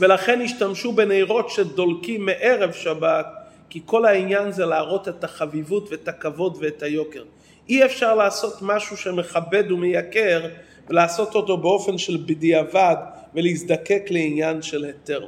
ולכן 0.00 0.40
השתמשו 0.40 0.92
בנרות 0.92 1.50
שדולקים 1.50 2.26
מערב 2.26 2.72
שבת, 2.72 3.26
כי 3.70 3.80
כל 3.84 4.04
העניין 4.04 4.52
זה 4.52 4.66
להראות 4.66 5.08
את 5.08 5.24
החביבות 5.24 5.88
ואת 5.90 6.08
הכבוד 6.08 6.58
ואת 6.60 6.82
היוקר. 6.82 7.24
אי 7.68 7.84
אפשר 7.84 8.14
לעשות 8.14 8.58
משהו 8.62 8.96
שמכבד 8.96 9.70
ומייקר 9.70 10.48
ולעשות 10.88 11.34
אותו 11.34 11.56
באופן 11.56 11.98
של 11.98 12.16
בדיעבד 12.26 12.96
ולהזדקק 13.34 14.02
לעניין 14.10 14.62
של 14.62 14.84
היתר. 14.84 15.26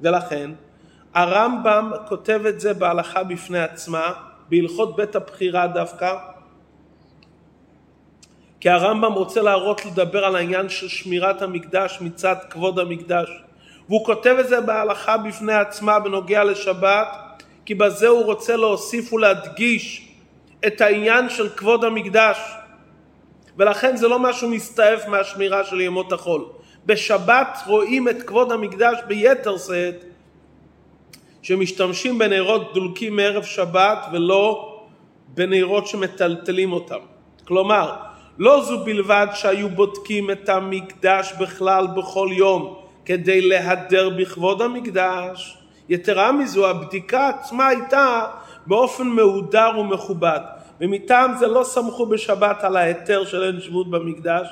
ולכן 0.00 0.50
הרמב"ם 1.14 1.90
כותב 2.08 2.40
את 2.48 2.60
זה 2.60 2.74
בהלכה 2.74 3.24
בפני 3.24 3.58
עצמה, 3.58 4.12
בהלכות 4.48 4.96
בית 4.96 5.16
הבחירה 5.16 5.66
דווקא, 5.66 6.14
כי 8.60 8.70
הרמב"ם 8.70 9.12
רוצה 9.12 9.42
להראות 9.42 9.86
לדבר 9.86 10.24
על 10.24 10.36
העניין 10.36 10.68
של 10.68 10.88
שמירת 10.88 11.42
המקדש 11.42 11.98
מצד 12.00 12.36
כבוד 12.50 12.78
המקדש. 12.78 13.28
והוא 13.88 14.04
כותב 14.04 14.36
את 14.40 14.48
זה 14.48 14.60
בהלכה 14.60 15.16
בפני 15.16 15.54
עצמה 15.54 16.00
בנוגע 16.00 16.44
לשבת, 16.44 17.08
כי 17.72 17.76
בזה 17.76 18.08
הוא 18.08 18.24
רוצה 18.24 18.56
להוסיף 18.56 19.12
ולהדגיש 19.12 20.08
את 20.66 20.80
העניין 20.80 21.30
של 21.30 21.48
כבוד 21.48 21.84
המקדש. 21.84 22.38
ולכן 23.56 23.96
זה 23.96 24.08
לא 24.08 24.18
משהו 24.18 24.48
מסתעף 24.48 25.08
מהשמירה 25.08 25.64
של 25.64 25.80
ימות 25.80 26.12
החול. 26.12 26.44
בשבת 26.86 27.58
רואים 27.66 28.08
את 28.08 28.22
כבוד 28.22 28.52
המקדש 28.52 28.96
ביתר 29.06 29.58
שאת 29.58 30.04
שמשתמשים 31.42 32.18
בנרות 32.18 32.74
דולקים 32.74 33.16
מערב 33.16 33.44
שבת 33.44 34.06
ולא 34.12 34.78
בנרות 35.28 35.86
שמטלטלים 35.86 36.72
אותם. 36.72 37.00
כלומר, 37.44 37.96
לא 38.38 38.64
זו 38.64 38.84
בלבד 38.84 39.26
שהיו 39.34 39.68
בודקים 39.68 40.30
את 40.30 40.48
המקדש 40.48 41.32
בכלל 41.40 41.86
בכל 41.96 42.28
יום 42.32 42.76
כדי 43.04 43.40
להדר 43.40 44.10
בכבוד 44.10 44.62
המקדש, 44.62 45.61
יתרה 45.88 46.32
מזו 46.32 46.70
הבדיקה 46.70 47.28
עצמה 47.28 47.68
הייתה 47.68 48.24
באופן 48.66 49.06
מהודר 49.06 49.70
ומכובד. 49.78 50.40
ומטעם 50.80 51.34
זה 51.38 51.46
לא 51.46 51.64
סמכו 51.64 52.06
בשבת 52.06 52.64
על 52.64 52.76
ההיתר 52.76 53.24
של 53.24 53.42
אין 53.42 53.60
שבות 53.60 53.90
במקדש 53.90 54.48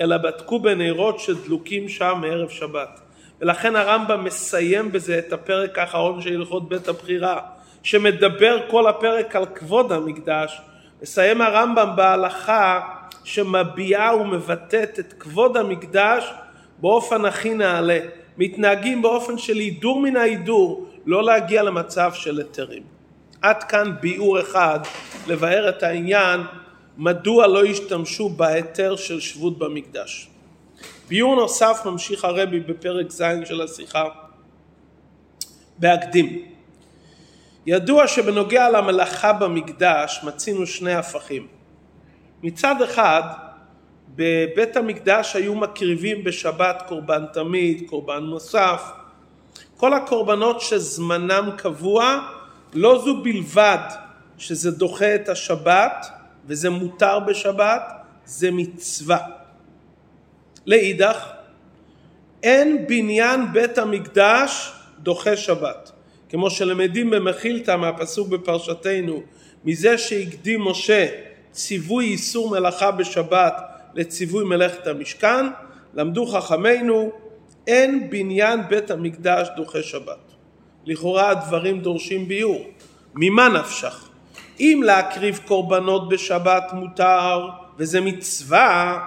אלא 0.00 0.16
בדקו 0.16 0.58
בנרות 0.58 1.20
שדלוקים 1.20 1.88
שם 1.88 2.18
מערב 2.20 2.48
שבת. 2.48 3.00
ולכן 3.40 3.76
הרמב"ם 3.76 4.24
מסיים 4.24 4.92
בזה 4.92 5.18
את 5.18 5.32
הפרק 5.32 5.78
האחרון 5.78 6.22
של 6.22 6.34
הלכות 6.34 6.68
בית 6.68 6.88
הבחירה, 6.88 7.40
שמדבר 7.82 8.58
כל 8.70 8.86
הפרק 8.86 9.36
על 9.36 9.46
כבוד 9.46 9.92
המקדש, 9.92 10.60
מסיים 11.02 11.40
הרמב"ם 11.40 11.90
בהלכה 11.96 12.80
שמביעה 13.24 14.16
ומבטאת 14.16 14.98
את 14.98 15.12
כבוד 15.18 15.56
המקדש 15.56 16.32
באופן 16.78 17.24
הכי 17.24 17.54
נעלה. 17.54 17.98
מתנהגים 18.38 19.02
באופן 19.02 19.38
של 19.38 19.56
הידור 19.56 20.00
מן 20.00 20.16
ההידור, 20.16 20.88
לא 21.06 21.24
להגיע 21.24 21.62
למצב 21.62 22.12
של 22.14 22.38
היתרים. 22.38 22.82
עד 23.42 23.62
כאן 23.62 23.92
ביאור 24.00 24.40
אחד 24.40 24.80
לבאר 25.26 25.68
את 25.68 25.82
העניין 25.82 26.40
מדוע 26.96 27.46
לא 27.46 27.64
השתמשו 27.64 28.28
בהיתר 28.28 28.96
של 28.96 29.20
שבות 29.20 29.58
במקדש. 29.58 30.28
ביור 31.08 31.34
נוסף 31.34 31.82
ממשיך 31.84 32.24
הרבי 32.24 32.60
בפרק 32.60 33.10
ז' 33.10 33.22
של 33.44 33.60
השיחה 33.60 34.04
בהקדים. 35.78 36.42
ידוע 37.66 38.08
שבנוגע 38.08 38.70
למלאכה 38.70 39.32
במקדש 39.32 40.20
מצינו 40.24 40.66
שני 40.66 40.94
הפכים. 40.94 41.46
מצד 42.42 42.82
אחד 42.82 43.22
בבית 44.16 44.76
המקדש 44.76 45.36
היו 45.36 45.54
מקריבים 45.54 46.24
בשבת 46.24 46.82
קורבן 46.88 47.24
תמיד, 47.32 47.82
קורבן 47.86 48.22
נוסף, 48.22 48.82
כל 49.76 49.94
הקורבנות 49.94 50.60
שזמנם 50.60 51.50
קבוע, 51.56 52.18
לא 52.74 53.02
זו 53.04 53.22
בלבד 53.22 53.88
שזה 54.38 54.70
דוחה 54.70 55.14
את 55.14 55.28
השבת 55.28 56.06
וזה 56.46 56.70
מותר 56.70 57.18
בשבת, 57.18 57.82
זה 58.24 58.50
מצווה. 58.50 59.18
לאידך, 60.66 61.28
אין 62.42 62.86
בניין 62.86 63.52
בית 63.52 63.78
המקדש 63.78 64.72
דוחה 64.98 65.36
שבת. 65.36 65.92
כמו 66.28 66.50
שלמדים 66.50 67.10
במחילתא 67.10 67.76
מהפסוק 67.76 68.28
בפרשתנו, 68.28 69.22
מזה 69.64 69.98
שהקדים 69.98 70.60
משה 70.62 71.06
ציווי 71.52 72.06
איסור 72.06 72.50
מלאכה 72.50 72.90
בשבת 72.90 73.73
לציווי 73.94 74.44
מלאכת 74.44 74.86
המשכן, 74.86 75.46
למדו 75.94 76.26
חכמינו 76.26 77.12
אין 77.66 78.10
בניין 78.10 78.60
בית 78.68 78.90
המקדש 78.90 79.48
דוחה 79.56 79.82
שבת. 79.82 80.32
לכאורה 80.84 81.30
הדברים 81.30 81.80
דורשים 81.80 82.28
ביור. 82.28 82.64
ממה 83.14 83.48
נפשך? 83.48 84.08
אם 84.60 84.80
להקריב 84.84 85.40
קורבנות 85.46 86.08
בשבת 86.08 86.64
מותר 86.72 87.48
וזה 87.78 88.00
מצווה, 88.00 89.04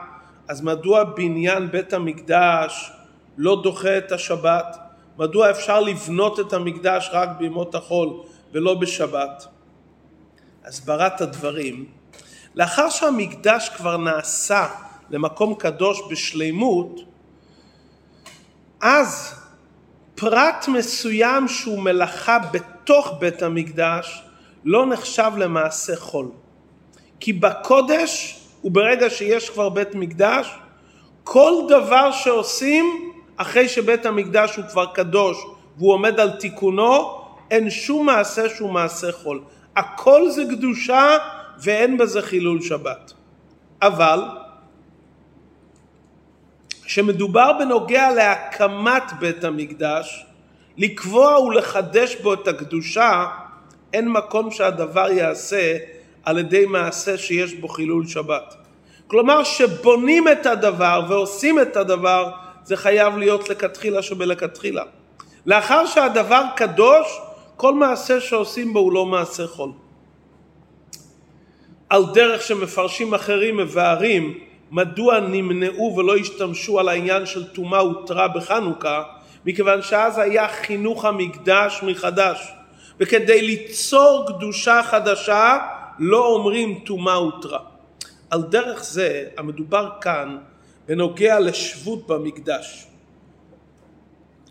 אז 0.48 0.62
מדוע 0.62 1.04
בניין 1.04 1.72
בית 1.72 1.94
המקדש 1.94 2.92
לא 3.38 3.62
דוחה 3.64 3.98
את 3.98 4.12
השבת? 4.12 4.78
מדוע 5.18 5.52
אפשר 5.52 5.80
לבנות 5.80 6.40
את 6.40 6.54
המקדש 6.54 7.10
רק 7.14 7.30
בימות 7.38 7.76
החול 7.76 8.10
ולא 8.54 8.74
בשבת? 8.74 9.48
הסברת 10.66 11.22
הדברים, 11.22 11.86
לאחר 12.58 12.90
שהמקדש 12.90 13.70
כבר 13.70 13.98
נעשה 13.98 14.68
למקום 15.10 15.56
קדוש 15.56 16.02
בשלימות, 16.10 17.00
אז 18.82 19.34
פרט 20.16 20.68
מסוים 20.68 21.48
שהוא 21.48 21.80
מלאכה 21.80 22.40
בתוך 22.40 23.14
בית 23.20 23.44
המקדש 23.44 24.24
לא 24.66 24.86
נחשב 24.86 25.32
למעשה 25.38 25.96
חול. 25.96 26.30
כי 27.20 27.34
בקודש 27.34 28.40
וברגע 28.64 29.10
שיש 29.10 29.50
כבר 29.50 29.70
בית 29.70 29.96
מקדש, 29.96 30.56
כל 31.24 31.54
דבר 31.70 32.12
שעושים 32.12 33.12
אחרי 33.38 33.70
שבית 33.70 34.06
המקדש 34.06 34.56
הוא 34.56 34.66
כבר 34.72 34.86
קדוש 34.86 35.38
והוא 35.78 35.94
עומד 35.94 36.20
על 36.20 36.32
תיקונו, 36.32 37.22
אין 37.52 37.70
שום 37.70 38.06
מעשה 38.06 38.50
שהוא 38.50 38.72
מעשה 38.72 39.12
חול. 39.12 39.42
הכל 39.76 40.30
זה 40.30 40.44
קדושה 40.50 41.18
ואין 41.64 41.98
בזה 41.98 42.22
חילול 42.22 42.62
שבת. 42.62 43.14
אבל 43.82 44.20
כשמדובר 46.84 47.52
בנוגע 47.60 48.12
להקמת 48.12 49.04
בית 49.20 49.44
המקדש, 49.44 50.26
לקבוע 50.78 51.40
ולחדש 51.40 52.16
בו 52.16 52.34
את 52.34 52.48
הקדושה, 52.48 53.26
אין 53.94 54.10
מקום 54.10 54.52
שהדבר 54.52 55.10
ייעשה 55.10 55.78
על 56.24 56.38
ידי 56.40 56.66
מעשה 56.66 57.18
שיש 57.18 57.54
בו 57.54 57.68
חילול 57.68 58.08
שבת. 58.08 58.56
כלומר 59.08 59.44
שבונים 59.44 60.28
את 60.28 60.46
הדבר 60.46 61.06
ועושים 61.10 61.60
את 61.60 61.76
הדבר 61.76 62.32
זה 62.64 62.78
חייב 62.78 63.18
להיות 63.18 63.50
לכתחילה 63.50 64.02
שבלכתחילה. 64.02 64.84
לאחר 65.46 65.86
שהדבר 65.86 66.42
קדוש 66.56 67.20
כל 67.56 67.74
מעשה 67.74 68.22
שעושים 68.22 68.74
בו 68.74 68.80
הוא 68.80 68.94
לא 68.94 69.06
מעשה 69.06 69.48
חול. 69.48 69.72
על 71.90 72.04
דרך 72.14 72.42
שמפרשים 72.42 73.14
אחרים 73.14 73.58
מבארים 73.58 74.40
מדוע 74.72 75.20
נמנעו 75.20 75.96
ולא 75.98 76.18
השתמשו 76.18 76.80
על 76.80 76.90
העניין 76.90 77.26
של 77.26 77.48
טומאה 77.48 77.86
ותרה 77.86 78.28
בחנוכה 78.28 79.04
מכיוון 79.46 79.82
שאז 79.82 80.18
היה 80.18 80.48
חינוך 80.48 81.06
המקדש 81.06 81.80
מחדש 81.84 82.52
וכדי 83.00 83.42
ליצור 83.42 84.26
קדושה 84.28 84.82
חדשה 84.84 85.58
לא 86.00 86.26
אומרים 86.26 86.80
טומאה 86.86 87.24
ותרה. 87.24 87.60
על 88.30 88.42
דרך 88.42 88.84
זה 88.84 89.26
המדובר 89.38 89.90
כאן 90.02 90.38
בנוגע 90.88 91.40
לשבות 91.40 92.08
במקדש. 92.08 92.88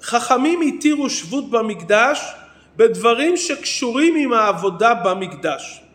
חכמים 0.02 0.60
התירו 0.60 1.10
שבות 1.10 1.50
במקדש 1.50 2.32
בדברים 2.76 3.36
שקשורים 3.36 4.14
עם 4.16 4.32
העבודה 4.32 4.94
במקדש 4.94 5.85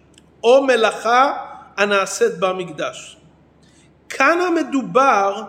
או 0.44 0.64
מלאכה 0.64 1.34
הנעשית 1.78 2.40
במקדש. 2.40 3.18
כאן 4.10 4.38
המדובר 4.42 5.44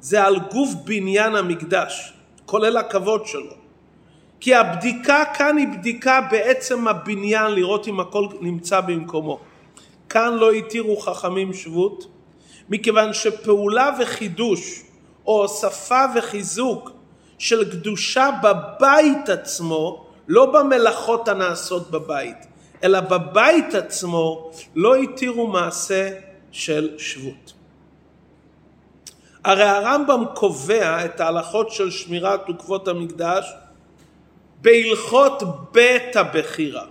זה 0.00 0.24
על 0.24 0.38
גוף 0.38 0.70
בניין 0.84 1.34
המקדש. 1.36 2.12
כולל 2.48 2.76
הכבוד 2.76 3.26
שלו. 3.26 3.54
כי 4.40 4.54
הבדיקה 4.54 5.24
כאן 5.34 5.56
היא 5.56 5.68
בדיקה 5.68 6.20
בעצם 6.30 6.88
הבניין, 6.88 7.52
לראות 7.52 7.88
אם 7.88 8.00
הכל 8.00 8.26
נמצא 8.40 8.80
במקומו. 8.80 9.40
כאן 10.08 10.34
לא 10.34 10.52
התירו 10.52 10.96
חכמים 10.96 11.54
שבות, 11.54 12.06
מכיוון 12.68 13.12
שפעולה 13.12 13.90
וחידוש, 14.00 14.82
או 15.26 15.42
הוספה 15.42 16.04
וחיזוק 16.14 16.90
של 17.38 17.70
קדושה 17.70 18.30
בבית 18.42 19.28
עצמו, 19.28 20.06
לא 20.28 20.46
במלאכות 20.46 21.28
הנעשות 21.28 21.90
בבית, 21.90 22.46
אלא 22.84 23.00
בבית 23.00 23.74
עצמו 23.74 24.50
לא 24.74 24.94
התירו 24.94 25.46
מעשה 25.46 26.10
של 26.52 26.98
שבות. 26.98 27.52
הרי 29.44 29.62
הרמב"ם 29.62 30.24
קובע 30.34 31.04
את 31.04 31.20
ההלכות 31.20 31.70
של 31.70 31.90
שמירת 31.90 32.48
עוקבות 32.48 32.88
המקדש 32.88 33.52
בהלכות 34.60 35.42
בית 35.72 36.16
הבחירה. 36.16 36.84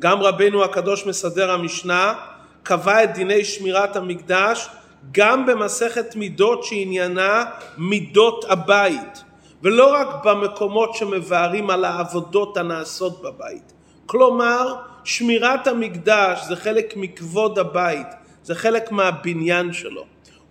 גם 0.00 0.22
רבנו 0.22 0.64
הקדוש 0.64 1.06
מסדר 1.06 1.50
המשנה 1.50 2.14
קבע 2.62 3.04
את 3.04 3.14
דיני 3.14 3.44
שמירת 3.44 3.96
המקדש 3.96 4.68
גם 5.12 5.46
במסכת 5.46 6.16
מידות 6.16 6.64
שעניינה 6.64 7.44
מידות 7.78 8.44
הבית 8.48 9.24
ולא 9.62 9.94
רק 9.94 10.24
במקומות 10.24 10.94
שמבארים 10.94 11.70
על 11.70 11.84
העבודות 11.84 12.56
הנעשות 12.56 13.22
בבית. 13.22 13.77
כלומר 14.08 14.74
שמירת 15.04 15.66
המקדש 15.66 16.44
זה 16.48 16.56
חלק 16.56 16.94
מכבוד 16.96 17.58
הבית, 17.58 18.06
זה 18.42 18.54
חלק 18.54 18.92
מהבניין 18.92 19.72
שלו. 19.72 20.04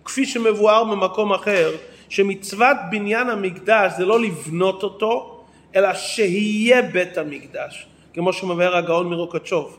כפי 0.04 0.26
שמבואר 0.26 0.84
במקום 0.84 1.32
אחר, 1.32 1.70
שמצוות 2.08 2.76
בניין 2.90 3.30
המקדש 3.30 3.92
זה 3.96 4.04
לא 4.04 4.20
לבנות 4.20 4.82
אותו, 4.82 5.44
אלא 5.76 5.94
שיהיה 5.94 6.82
בית 6.82 7.18
המקדש, 7.18 7.86
כמו 8.14 8.32
שמבאר 8.32 8.76
הגאון 8.76 9.10
מרוקצ'וב. 9.10 9.78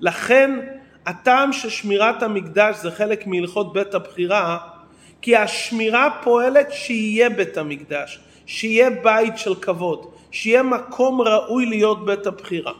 לכן 0.00 0.60
הטעם 1.06 1.52
ששמירת 1.52 2.22
המקדש 2.22 2.76
זה 2.76 2.90
חלק 2.90 3.26
מהלכות 3.26 3.72
בית 3.72 3.94
הבחירה, 3.94 4.58
כי 5.22 5.36
השמירה 5.36 6.08
פועלת 6.22 6.72
שיהיה 6.72 7.30
בית 7.30 7.56
המקדש, 7.56 8.18
שיהיה 8.46 8.90
בית 8.90 9.38
של 9.38 9.54
כבוד, 9.54 10.06
שיהיה 10.30 10.62
מקום 10.62 11.20
ראוי 11.20 11.66
להיות 11.66 12.04
בית 12.04 12.26
הבחירה. 12.26 12.72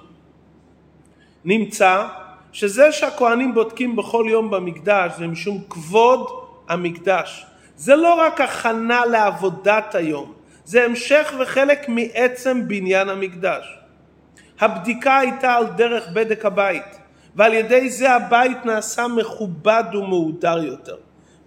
נמצא 1.44 2.06
שזה 2.52 2.92
שהכהנים 2.92 3.54
בודקים 3.54 3.96
בכל 3.96 4.26
יום 4.28 4.50
במקדש 4.50 5.12
זה 5.18 5.26
משום 5.26 5.64
כבוד 5.70 6.26
המקדש. 6.68 7.46
זה 7.76 7.96
לא 7.96 8.14
רק 8.14 8.40
הכנה 8.40 9.06
לעבודת 9.06 9.94
היום, 9.94 10.32
זה 10.64 10.84
המשך 10.84 11.34
וחלק 11.40 11.88
מעצם 11.88 12.68
בניין 12.68 13.08
המקדש. 13.08 13.78
הבדיקה 14.60 15.18
הייתה 15.18 15.54
על 15.54 15.66
דרך 15.66 16.08
בדק 16.12 16.44
הבית, 16.44 16.98
ועל 17.36 17.54
ידי 17.54 17.90
זה 17.90 18.12
הבית 18.12 18.64
נעשה 18.64 19.08
מכובד 19.08 19.84
ומהודר 19.92 20.64
יותר. 20.64 20.96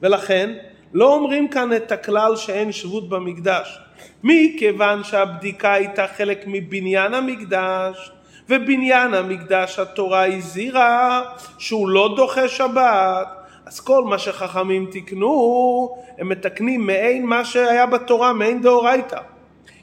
ולכן 0.02 0.54
לא 0.94 1.14
אומרים 1.14 1.48
כאן 1.48 1.74
את 1.74 1.92
הכלל 1.92 2.36
שאין 2.36 2.72
שבות 2.72 3.10
במקדש, 3.10 3.80
מכיוון 4.24 5.04
שהבדיקה 5.04 5.74
הייתה 5.74 6.08
חלק 6.08 6.44
מבניין 6.48 7.14
המקדש, 7.14 8.12
ובניין 8.50 9.14
המקדש 9.14 9.80
התורה 9.80 10.26
הזהירה 10.26 11.22
שהוא 11.58 11.90
לא 11.90 12.14
דוחה 12.16 12.48
שבת, 12.48 13.28
אז 13.66 13.80
כל 13.80 14.04
מה 14.04 14.18
שחכמים 14.18 14.86
תיקנו, 14.92 15.96
הם 16.18 16.30
מתקנים 16.30 16.86
מעין 16.88 17.26
מה 17.26 17.46
שהיה 17.46 17.86
בתורה, 17.86 18.34
מעין 18.34 18.62
דאורייתא. 18.62 19.20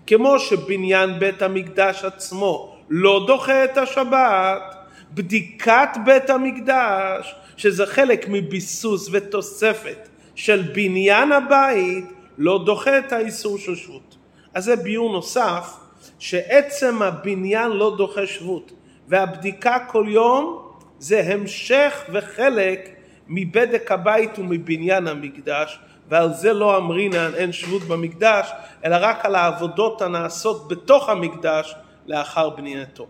כמו 0.06 0.38
שבניין 0.38 1.18
בית 1.18 1.42
המקדש 1.42 2.04
עצמו 2.04 2.76
לא 2.90 3.24
דוחה 3.26 3.64
את 3.64 3.78
השבת, 3.78 4.74
בדיקת 5.14 5.88
בית 6.04 6.30
המקדש, 6.30 7.34
שזה 7.56 7.86
חלק 7.86 8.26
מביסוס 8.28 9.08
ותוספת 9.12 10.08
של 10.34 10.62
בניין 10.74 11.32
הבית, 11.32 12.04
לא 12.38 12.62
דוחה 12.66 12.98
את 12.98 13.12
האיסור 13.12 13.58
של 13.58 13.76
שבות. 13.76 14.16
אז 14.54 14.64
זה 14.64 14.76
ביור 14.76 15.12
נוסף, 15.12 15.74
שעצם 16.20 17.02
הבניין 17.02 17.70
לא 17.70 17.94
דוחה 17.96 18.26
שבות, 18.26 18.72
והבדיקה 19.08 19.78
כל 19.88 20.06
יום 20.08 20.68
זה 20.98 21.20
המשך 21.20 22.04
וחלק 22.12 22.88
מבדק 23.28 23.92
הבית 23.92 24.38
ומבניין 24.38 25.06
המקדש, 25.06 25.78
ועל 26.08 26.32
זה 26.34 26.52
לא 26.52 26.76
אמרינן 26.76 27.34
אין 27.34 27.52
שבות 27.52 27.82
במקדש, 27.82 28.50
אלא 28.84 28.96
רק 29.00 29.24
על 29.24 29.34
העבודות 29.34 30.02
הנעשות 30.02 30.68
בתוך 30.68 31.08
המקדש 31.08 31.74
לאחר 32.06 32.50
בנייתו. 32.50 33.06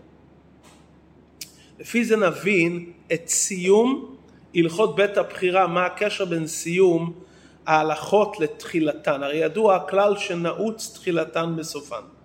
לפי 1.79 2.05
זה 2.05 2.17
נבין 2.17 2.91
את 3.13 3.27
סיום 3.27 4.15
הלכות 4.55 4.95
בית 4.95 5.17
הבחירה, 5.17 5.67
מה 5.67 5.85
הקשר 5.85 6.25
בין 6.25 6.47
סיום 6.47 7.13
ההלכות 7.65 8.39
לתחילתן. 8.39 9.23
הרי 9.23 9.37
ידוע 9.37 9.75
הכלל 9.75 10.17
שנעוץ 10.17 10.91
תחילתן 10.93 11.53
בסופן. 11.57 12.20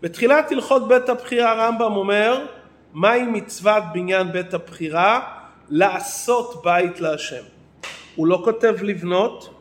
בתחילת 0.00 0.52
הלכות 0.52 0.88
בית 0.88 1.08
הבחירה 1.08 1.52
הרמב"ם 1.52 1.96
אומר 1.96 2.46
מהי 2.92 3.22
מצוות 3.22 3.82
בניין 3.92 4.32
בית 4.32 4.54
הבחירה? 4.54 5.20
לעשות 5.68 6.62
בית 6.64 7.00
להשם. 7.00 7.42
הוא 8.16 8.26
לא 8.26 8.40
כותב 8.44 8.74
לבנות, 8.82 9.54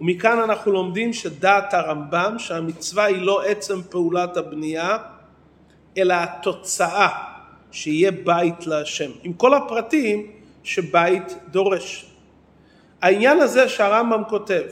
ומכאן 0.00 0.38
אנחנו 0.38 0.72
לומדים 0.72 1.12
שדעת 1.12 1.74
הרמב"ם 1.74 2.34
שהמצווה 2.38 3.04
היא 3.04 3.22
לא 3.22 3.42
עצם 3.42 3.82
פעולת 3.90 4.36
הבנייה, 4.36 4.98
אלא 5.98 6.14
התוצאה 6.14 7.08
שיהיה 7.72 8.10
בית 8.10 8.66
להשם. 8.66 9.10
עם 9.22 9.32
כל 9.32 9.54
הפרטים 9.54 10.30
שבית 10.62 11.36
דורש. 11.50 12.06
העניין 13.02 13.40
הזה 13.40 13.68
שהרמב"ם 13.68 14.22
כותב, 14.28 14.64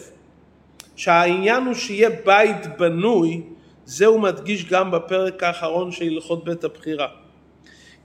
שהעניין 0.97 1.65
הוא 1.65 1.75
שיהיה 1.75 2.11
בית 2.25 2.77
בנוי, 2.79 3.43
זה 3.89 4.07
הוא 4.07 4.21
מדגיש 4.21 4.65
גם 4.65 4.91
בפרק 4.91 5.43
האחרון 5.43 5.93
של 5.93 6.05
הלכות 6.05 6.45
בית 6.45 6.65
הבחירה. 6.65 7.07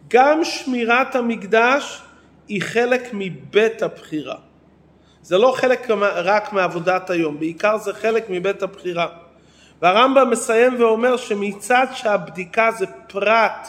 גם 0.08 0.44
שמירת 0.44 1.16
המקדש 1.16 2.02
היא 2.48 2.62
חלק 2.62 3.10
מבית 3.14 3.82
הבחירה. 3.82 4.36
זה 5.22 5.38
לא 5.38 5.54
חלק 5.58 5.88
רק 6.16 6.54
מעבודת 6.54 7.10
היום, 7.10 7.40
בעיקר 7.40 7.78
זה 7.78 7.94
חלק 7.94 8.26
מבית 8.30 8.64
הבחירה. 8.64 9.08
והרמב"ם 9.82 10.30
מסיים 10.30 10.76
ואומר 10.80 11.18
שמצד 11.18 11.88
שהבדיקה 11.94 12.72
זה 12.72 12.86
פרט 13.08 13.68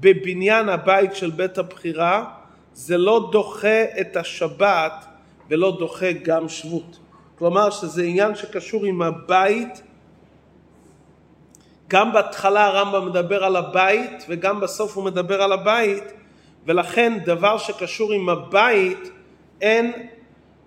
בבניין 0.00 0.68
הבית 0.68 1.14
של 1.14 1.30
בית 1.30 1.58
הבחירה, 1.58 2.24
זה 2.72 2.98
לא 2.98 3.28
דוחה 3.32 3.84
את 4.00 4.16
השבת 4.16 5.04
ולא 5.50 5.76
דוחה 5.78 6.12
גם 6.12 6.48
שבות. 6.48 6.98
כלומר 7.38 7.70
שזה 7.70 8.02
עניין 8.02 8.34
שקשור 8.34 8.84
עם 8.84 9.02
הבית, 9.02 9.82
גם 11.88 12.12
בהתחלה 12.12 12.66
הרמב"ם 12.66 13.08
מדבר 13.08 13.44
על 13.44 13.56
הבית 13.56 14.24
וגם 14.28 14.60
בסוף 14.60 14.96
הוא 14.96 15.04
מדבר 15.04 15.42
על 15.42 15.52
הבית, 15.52 16.04
ולכן 16.66 17.18
דבר 17.24 17.58
שקשור 17.58 18.12
עם 18.12 18.28
הבית 18.28 19.10
אין 19.60 19.92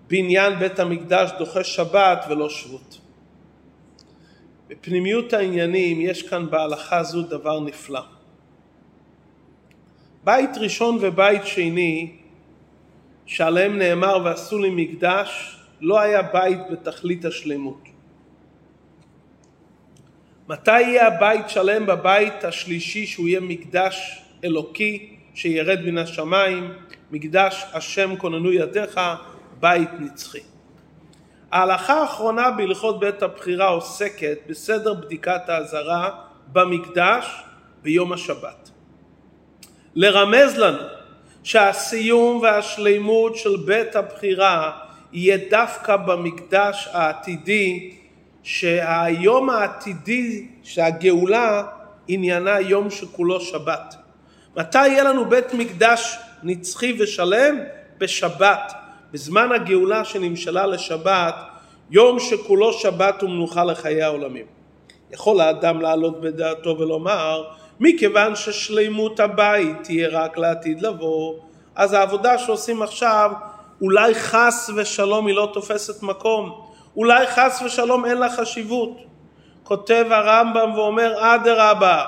בניין 0.08 0.58
בית 0.58 0.78
המקדש 0.78 1.30
דוחה 1.38 1.64
שבת 1.64 2.24
ולא 2.28 2.48
שבות. 2.48 2.98
בפנימיות 4.68 5.32
העניינים 5.32 6.00
יש 6.00 6.22
כאן 6.22 6.50
בהלכה 6.50 7.02
זו 7.02 7.22
דבר 7.22 7.60
נפלא. 7.60 8.00
בית 10.24 10.50
ראשון 10.56 10.98
ובית 11.00 11.46
שני 11.46 12.16
שעליהם 13.26 13.78
נאמר 13.78 14.18
ועשו 14.24 14.58
לי 14.58 14.70
מקדש 14.70 15.58
לא 15.80 16.00
היה 16.00 16.22
בית 16.22 16.58
בתכלית 16.70 17.24
השלמות. 17.24 17.97
מתי 20.48 20.80
יהיה 20.80 21.06
הבית 21.06 21.48
שלם 21.48 21.86
בבית 21.86 22.44
השלישי 22.44 23.06
שהוא 23.06 23.28
יהיה 23.28 23.40
מקדש 23.40 24.22
אלוקי 24.44 25.16
שירד 25.34 25.80
מן 25.80 25.98
השמיים, 25.98 26.72
מקדש 27.10 27.64
השם 27.72 28.16
כוננו 28.16 28.52
ידיך, 28.52 29.00
בית 29.60 29.88
נצחי. 30.00 30.40
ההלכה 31.52 32.00
האחרונה 32.00 32.50
בהלכות 32.50 33.00
בית 33.00 33.22
הבחירה 33.22 33.66
עוסקת 33.66 34.38
בסדר 34.46 34.94
בדיקת 34.94 35.48
האזהרה 35.48 36.10
במקדש 36.52 37.42
ביום 37.82 38.12
השבת. 38.12 38.70
לרמז 39.94 40.58
לנו 40.58 40.82
שהסיום 41.44 42.40
והשלימות 42.40 43.36
של 43.36 43.56
בית 43.64 43.96
הבחירה 43.96 44.78
יהיה 45.12 45.38
דווקא 45.50 45.96
במקדש 45.96 46.88
העתידי 46.92 47.98
שהיום 48.48 49.50
העתידי 49.50 50.46
שהגאולה 50.62 51.62
עניינה 52.08 52.60
יום 52.60 52.90
שכולו 52.90 53.40
שבת. 53.40 53.94
מתי 54.56 54.88
יהיה 54.88 55.04
לנו 55.04 55.28
בית 55.28 55.54
מקדש 55.54 56.18
נצחי 56.42 56.96
ושלם? 56.98 57.58
בשבת, 57.98 58.72
בזמן 59.12 59.52
הגאולה 59.52 60.04
שנמשלה 60.04 60.66
לשבת, 60.66 61.34
יום 61.90 62.20
שכולו 62.20 62.72
שבת 62.72 63.22
ומנוחה 63.22 63.64
לחיי 63.64 64.02
העולמים. 64.02 64.46
יכול 65.10 65.40
האדם 65.40 65.80
לעלות 65.80 66.20
בדעתו 66.20 66.78
ולומר, 66.78 67.44
מכיוון 67.80 68.36
ששלימות 68.36 69.20
הבית 69.20 69.76
תהיה 69.82 70.08
רק 70.08 70.38
לעתיד 70.38 70.82
לבוא, 70.82 71.34
אז 71.74 71.92
העבודה 71.92 72.38
שעושים 72.38 72.82
עכשיו, 72.82 73.30
אולי 73.82 74.14
חס 74.14 74.70
ושלום 74.76 75.26
היא 75.26 75.34
לא 75.34 75.50
תופסת 75.52 76.02
מקום, 76.02 76.67
אולי 76.98 77.26
חס 77.26 77.62
ושלום 77.66 78.04
אין 78.04 78.18
לה 78.18 78.30
חשיבות. 78.30 78.98
כותב 79.62 80.06
הרמב"ם 80.10 80.72
ואומר, 80.74 81.34
אדרבה, 81.34 82.04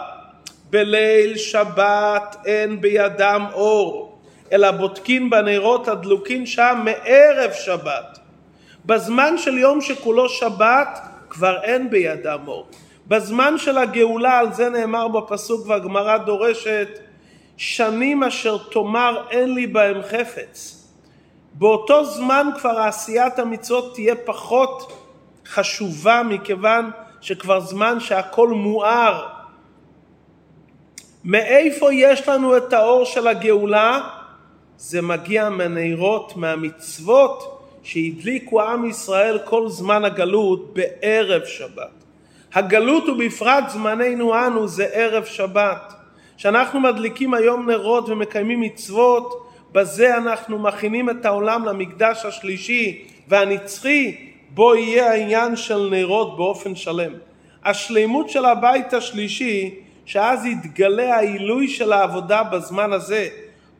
בליל 0.70 1.37
שבת 1.37 2.37
אין 2.46 2.81
בידם 2.81 3.46
אור, 3.53 4.18
אלא 4.53 4.70
בודקין 4.70 5.31
בנרות 5.31 5.88
הדלוקין 5.88 6.46
שם 6.46 6.85
מערב 6.85 7.53
שבת. 7.53 8.18
בזמן 8.87 9.38
של 9.38 9.59
יום 9.59 9.81
שכולו 9.81 10.29
שבת 10.29 10.98
כבר 11.29 11.62
אין 11.62 11.90
בידם 11.90 12.40
אור. 12.46 12.66
בזמן 13.07 13.59
של 13.59 13.79
הגאולה, 13.79 14.38
על 14.38 14.53
זה 14.53 14.68
נאמר 14.68 15.09
בפסוק 15.09 15.66
והגמרא 15.66 16.18
דורשת, 16.18 16.88
שנים 17.57 18.22
אשר 18.24 18.59
תאמר 18.59 19.22
אין 19.31 19.55
לי 19.55 19.66
בהם 19.66 20.03
חפץ. 20.03 20.80
באותו 21.52 22.04
זמן 22.04 22.46
כבר 22.58 22.78
עשיית 22.78 23.38
המצוות 23.38 23.94
תהיה 23.94 24.14
פחות 24.14 24.92
חשובה 25.46 26.22
מכיוון 26.22 26.90
שכבר 27.20 27.60
זמן 27.60 28.00
שהכל 28.00 28.48
מואר. 28.48 29.26
מאיפה 31.24 31.92
יש 31.92 32.28
לנו 32.28 32.56
את 32.56 32.72
האור 32.72 33.04
של 33.04 33.28
הגאולה? 33.28 34.00
זה 34.76 35.02
מגיע 35.02 35.48
מהנרות, 35.48 36.36
מהמצוות 36.36 37.60
שהדליקו 37.82 38.62
עם 38.62 38.84
ישראל 38.84 39.38
כל 39.44 39.68
זמן 39.68 40.04
הגלות 40.04 40.74
בערב 40.74 41.44
שבת. 41.44 42.00
הגלות 42.54 43.08
ובפרט 43.08 43.64
זמננו 43.68 44.46
אנו 44.46 44.68
זה 44.68 44.86
ערב 44.92 45.24
שבת. 45.24 45.92
כשאנחנו 46.36 46.80
מדליקים 46.80 47.34
היום 47.34 47.70
נרות 47.70 48.08
ומקיימים 48.08 48.60
מצוות, 48.60 49.49
בזה 49.72 50.16
אנחנו 50.16 50.59
מכינים 50.59 51.11
את 51.11 51.24
העולם 51.24 51.64
למקדש 51.64 52.24
השלישי 52.24 53.02
והנצחי, 53.28 54.16
בו 54.50 54.74
יהיה 54.74 55.12
העניין 55.12 55.56
של 55.56 55.88
נרות 55.90 56.37
באופן 56.37 56.74
שלם. 56.74 57.12
השלימות 57.64 58.30
של 58.30 58.44
הבית 58.44 58.92
השלישי, 58.92 59.74
שאז 60.06 60.46
יתגלה 60.46 61.16
העילוי 61.16 61.68
של 61.68 61.92
העבודה 61.92 62.42
בזמן 62.42 62.92
הזה. 62.92 63.28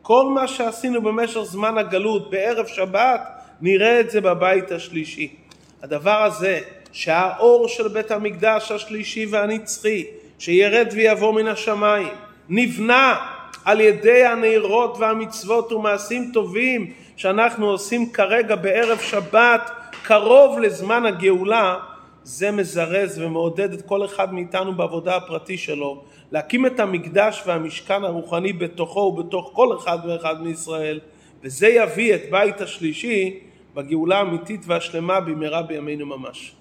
כל 0.03 0.25
מה 0.35 0.49
שעשינו 0.49 1.03
במשך 1.03 1.41
זמן 1.43 1.79
הגלות 1.79 2.31
בערב 2.31 2.67
שבת, 2.67 3.21
נראה 3.61 4.01
את 4.01 4.11
זה 4.11 4.21
בבית 4.21 4.73
השלישי. 4.73 5.35
הדבר 5.83 6.23
הזה, 6.23 6.61
שהאור 6.93 7.69
של 7.69 7.89
בית 7.89 8.11
המקדש 8.11 8.73
השלישי 8.73 9.27
והנצחי, 9.27 10.05
שירד 10.39 10.89
ויבוא 10.93 11.35
מן 11.35 11.49
השמיים, 11.49 12.09
נבנה 12.49 13.17
על 13.65 13.81
ידי 13.81 14.25
הנרות 14.25 14.97
והמצוות 14.99 15.73
ומעשים 15.73 16.31
טובים 16.35 16.93
שאנחנו 17.17 17.71
עושים 17.71 18.13
כרגע 18.13 18.57
בערב 18.57 18.99
שבת 18.99 19.71
קרוב 20.03 20.59
לזמן 20.59 21.07
הגאולה 21.07 21.77
זה 22.23 22.51
מזרז 22.51 23.19
ומעודד 23.19 23.73
את 23.73 23.83
כל 23.83 24.05
אחד 24.05 24.35
מאיתנו 24.35 24.75
בעבודה 24.75 25.17
הפרטי 25.17 25.59
שלו 25.59 26.03
להקים 26.33 26.67
את 26.67 26.81
המקדש 26.81 27.43
והמשכן 27.47 28.05
הרוחני 28.05 28.53
בתוכו 28.53 29.01
ובתוך 29.01 29.51
כל 29.55 29.77
אחד 29.77 29.99
ואחד 30.09 30.43
מישראל 30.43 31.01
וזה 31.43 31.69
יביא 31.69 32.15
את 32.15 32.21
בית 32.31 32.61
השלישי 32.61 33.41
בגאולה 33.75 34.19
האמיתית 34.19 34.63
והשלמה 34.67 35.21
במהרה 35.21 35.63
בימינו 35.63 36.07
ממש. 36.07 36.53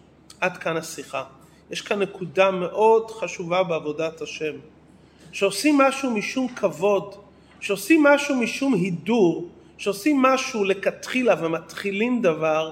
עד 0.41 0.57
כאן 0.57 0.77
השיחה. 0.77 1.23
יש 1.71 1.81
כאן 1.81 1.99
נקודה 1.99 2.51
מאוד 2.51 3.11
חשובה 3.11 3.63
בעבודת 3.63 4.21
השם. 4.21 4.53
שעושים 5.31 5.77
משהו 5.77 6.11
משום 6.11 6.47
כבוד, 6.47 7.15
שעושים 7.59 8.03
משהו 8.03 8.35
משום 8.35 8.73
הידור, 8.73 9.47
שעושים 9.77 10.21
משהו 10.21 10.63
לכתחילה 10.63 11.35
ומתחילים 11.39 12.21
דבר, 12.21 12.71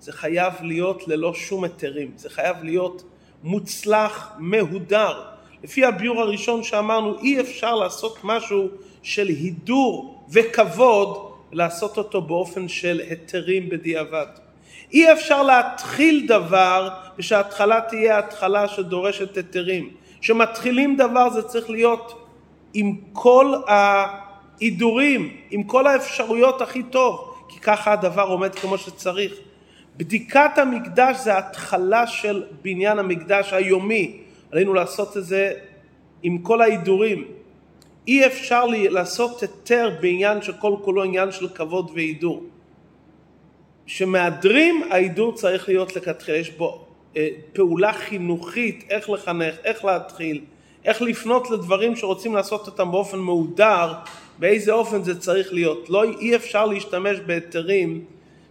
זה 0.00 0.12
חייב 0.12 0.52
להיות 0.62 1.08
ללא 1.08 1.34
שום 1.34 1.64
היתרים, 1.64 2.10
זה 2.16 2.30
חייב 2.30 2.56
להיות 2.62 3.02
מוצלח, 3.42 4.32
מהודר. 4.38 5.22
לפי 5.64 5.84
הביור 5.84 6.20
הראשון 6.20 6.62
שאמרנו, 6.62 7.18
אי 7.18 7.40
אפשר 7.40 7.74
לעשות 7.74 8.18
משהו 8.24 8.68
של 9.02 9.28
הידור 9.28 10.24
וכבוד, 10.30 11.32
לעשות 11.52 11.98
אותו 11.98 12.22
באופן 12.22 12.68
של 12.68 13.00
היתרים 13.08 13.68
בדיעבד. 13.68 14.26
אי 14.92 15.12
אפשר 15.12 15.42
להתחיל 15.42 16.26
דבר 16.28 16.88
ושההתחלה 17.18 17.80
תהיה 17.88 18.18
התחלה 18.18 18.68
שדורשת 18.68 19.36
היתרים. 19.36 19.90
כשמתחילים 20.20 20.96
דבר 20.96 21.30
זה 21.30 21.42
צריך 21.42 21.70
להיות 21.70 22.26
עם 22.74 22.96
כל 23.12 23.54
ההידורים, 23.66 25.36
עם 25.50 25.62
כל 25.62 25.86
האפשרויות 25.86 26.60
הכי 26.60 26.82
טוב, 26.82 27.34
כי 27.48 27.60
ככה 27.60 27.92
הדבר 27.92 28.22
עומד 28.22 28.54
כמו 28.54 28.78
שצריך. 28.78 29.32
בדיקת 29.96 30.50
המקדש 30.56 31.16
זה 31.16 31.38
התחלה 31.38 32.06
של 32.06 32.44
בניין 32.62 32.98
המקדש 32.98 33.52
היומי, 33.52 34.18
עלינו 34.52 34.74
לעשות 34.74 35.16
את 35.16 35.24
זה 35.24 35.52
עם 36.22 36.38
כל 36.38 36.62
ההידורים. 36.62 37.24
אי 38.08 38.26
אפשר 38.26 38.66
לעשות 38.66 39.42
היתר 39.42 39.90
בעניין 40.00 40.42
שכל 40.42 40.74
כולו 40.82 41.02
עניין 41.02 41.32
של 41.32 41.48
כבוד 41.48 41.90
והידור. 41.94 42.44
כשמהדרים 43.86 44.82
ההידור 44.90 45.34
צריך 45.34 45.68
להיות 45.68 45.96
לכתחילה, 45.96 46.38
יש 46.38 46.50
בו 46.50 46.85
פעולה 47.52 47.92
חינוכית, 47.92 48.84
איך 48.90 49.10
לחנך, 49.10 49.54
איך 49.64 49.84
להתחיל, 49.84 50.40
איך 50.84 51.02
לפנות 51.02 51.50
לדברים 51.50 51.96
שרוצים 51.96 52.34
לעשות 52.34 52.66
אותם 52.66 52.90
באופן 52.90 53.18
מהודר, 53.18 53.92
באיזה 54.38 54.72
אופן 54.72 55.02
זה 55.02 55.20
צריך 55.20 55.52
להיות. 55.52 55.90
לא, 55.90 56.04
אי 56.04 56.36
אפשר 56.36 56.66
להשתמש 56.66 57.18
בהיתרים 57.26 58.04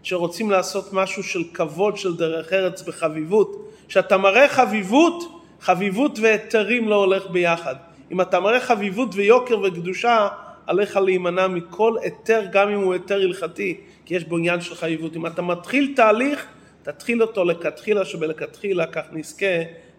שרוצים 0.03 0.51
לעשות 0.51 0.93
משהו 0.93 1.23
של 1.23 1.43
כבוד 1.53 1.97
של 1.97 2.15
דרך 2.15 2.53
ארץ 2.53 2.81
בחביבות. 2.81 3.71
כשאתה 3.87 4.17
מראה 4.17 4.47
חביבות, 4.49 5.41
חביבות 5.61 6.19
והיתרים 6.19 6.87
לא 6.87 6.95
הולך 6.95 7.29
ביחד. 7.29 7.75
אם 8.11 8.21
אתה 8.21 8.39
מראה 8.39 8.59
חביבות 8.59 9.09
ויוקר 9.13 9.59
וקדושה, 9.59 10.27
עליך 10.67 10.97
להימנע 10.97 11.47
מכל 11.47 11.95
היתר, 12.01 12.41
גם 12.51 12.69
אם 12.69 12.79
הוא 12.81 12.93
היתר 12.93 13.21
הלכתי, 13.21 13.77
כי 14.05 14.15
יש 14.15 14.23
בו 14.23 14.37
עניין 14.37 14.61
של 14.61 14.75
חביבות. 14.75 15.15
אם 15.15 15.25
אתה 15.25 15.41
מתחיל 15.41 15.93
תהליך, 15.95 16.45
תתחיל 16.85 17.21
אותו 17.21 17.43
לכתחילה 17.43 18.05
שבלכתחילה, 18.05 18.87
כך 18.87 19.03
נזכה 19.11 19.55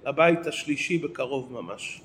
לבית 0.07 0.47
השלישי 0.47 0.99
בקרוב 0.99 1.53
ממש. 1.53 2.01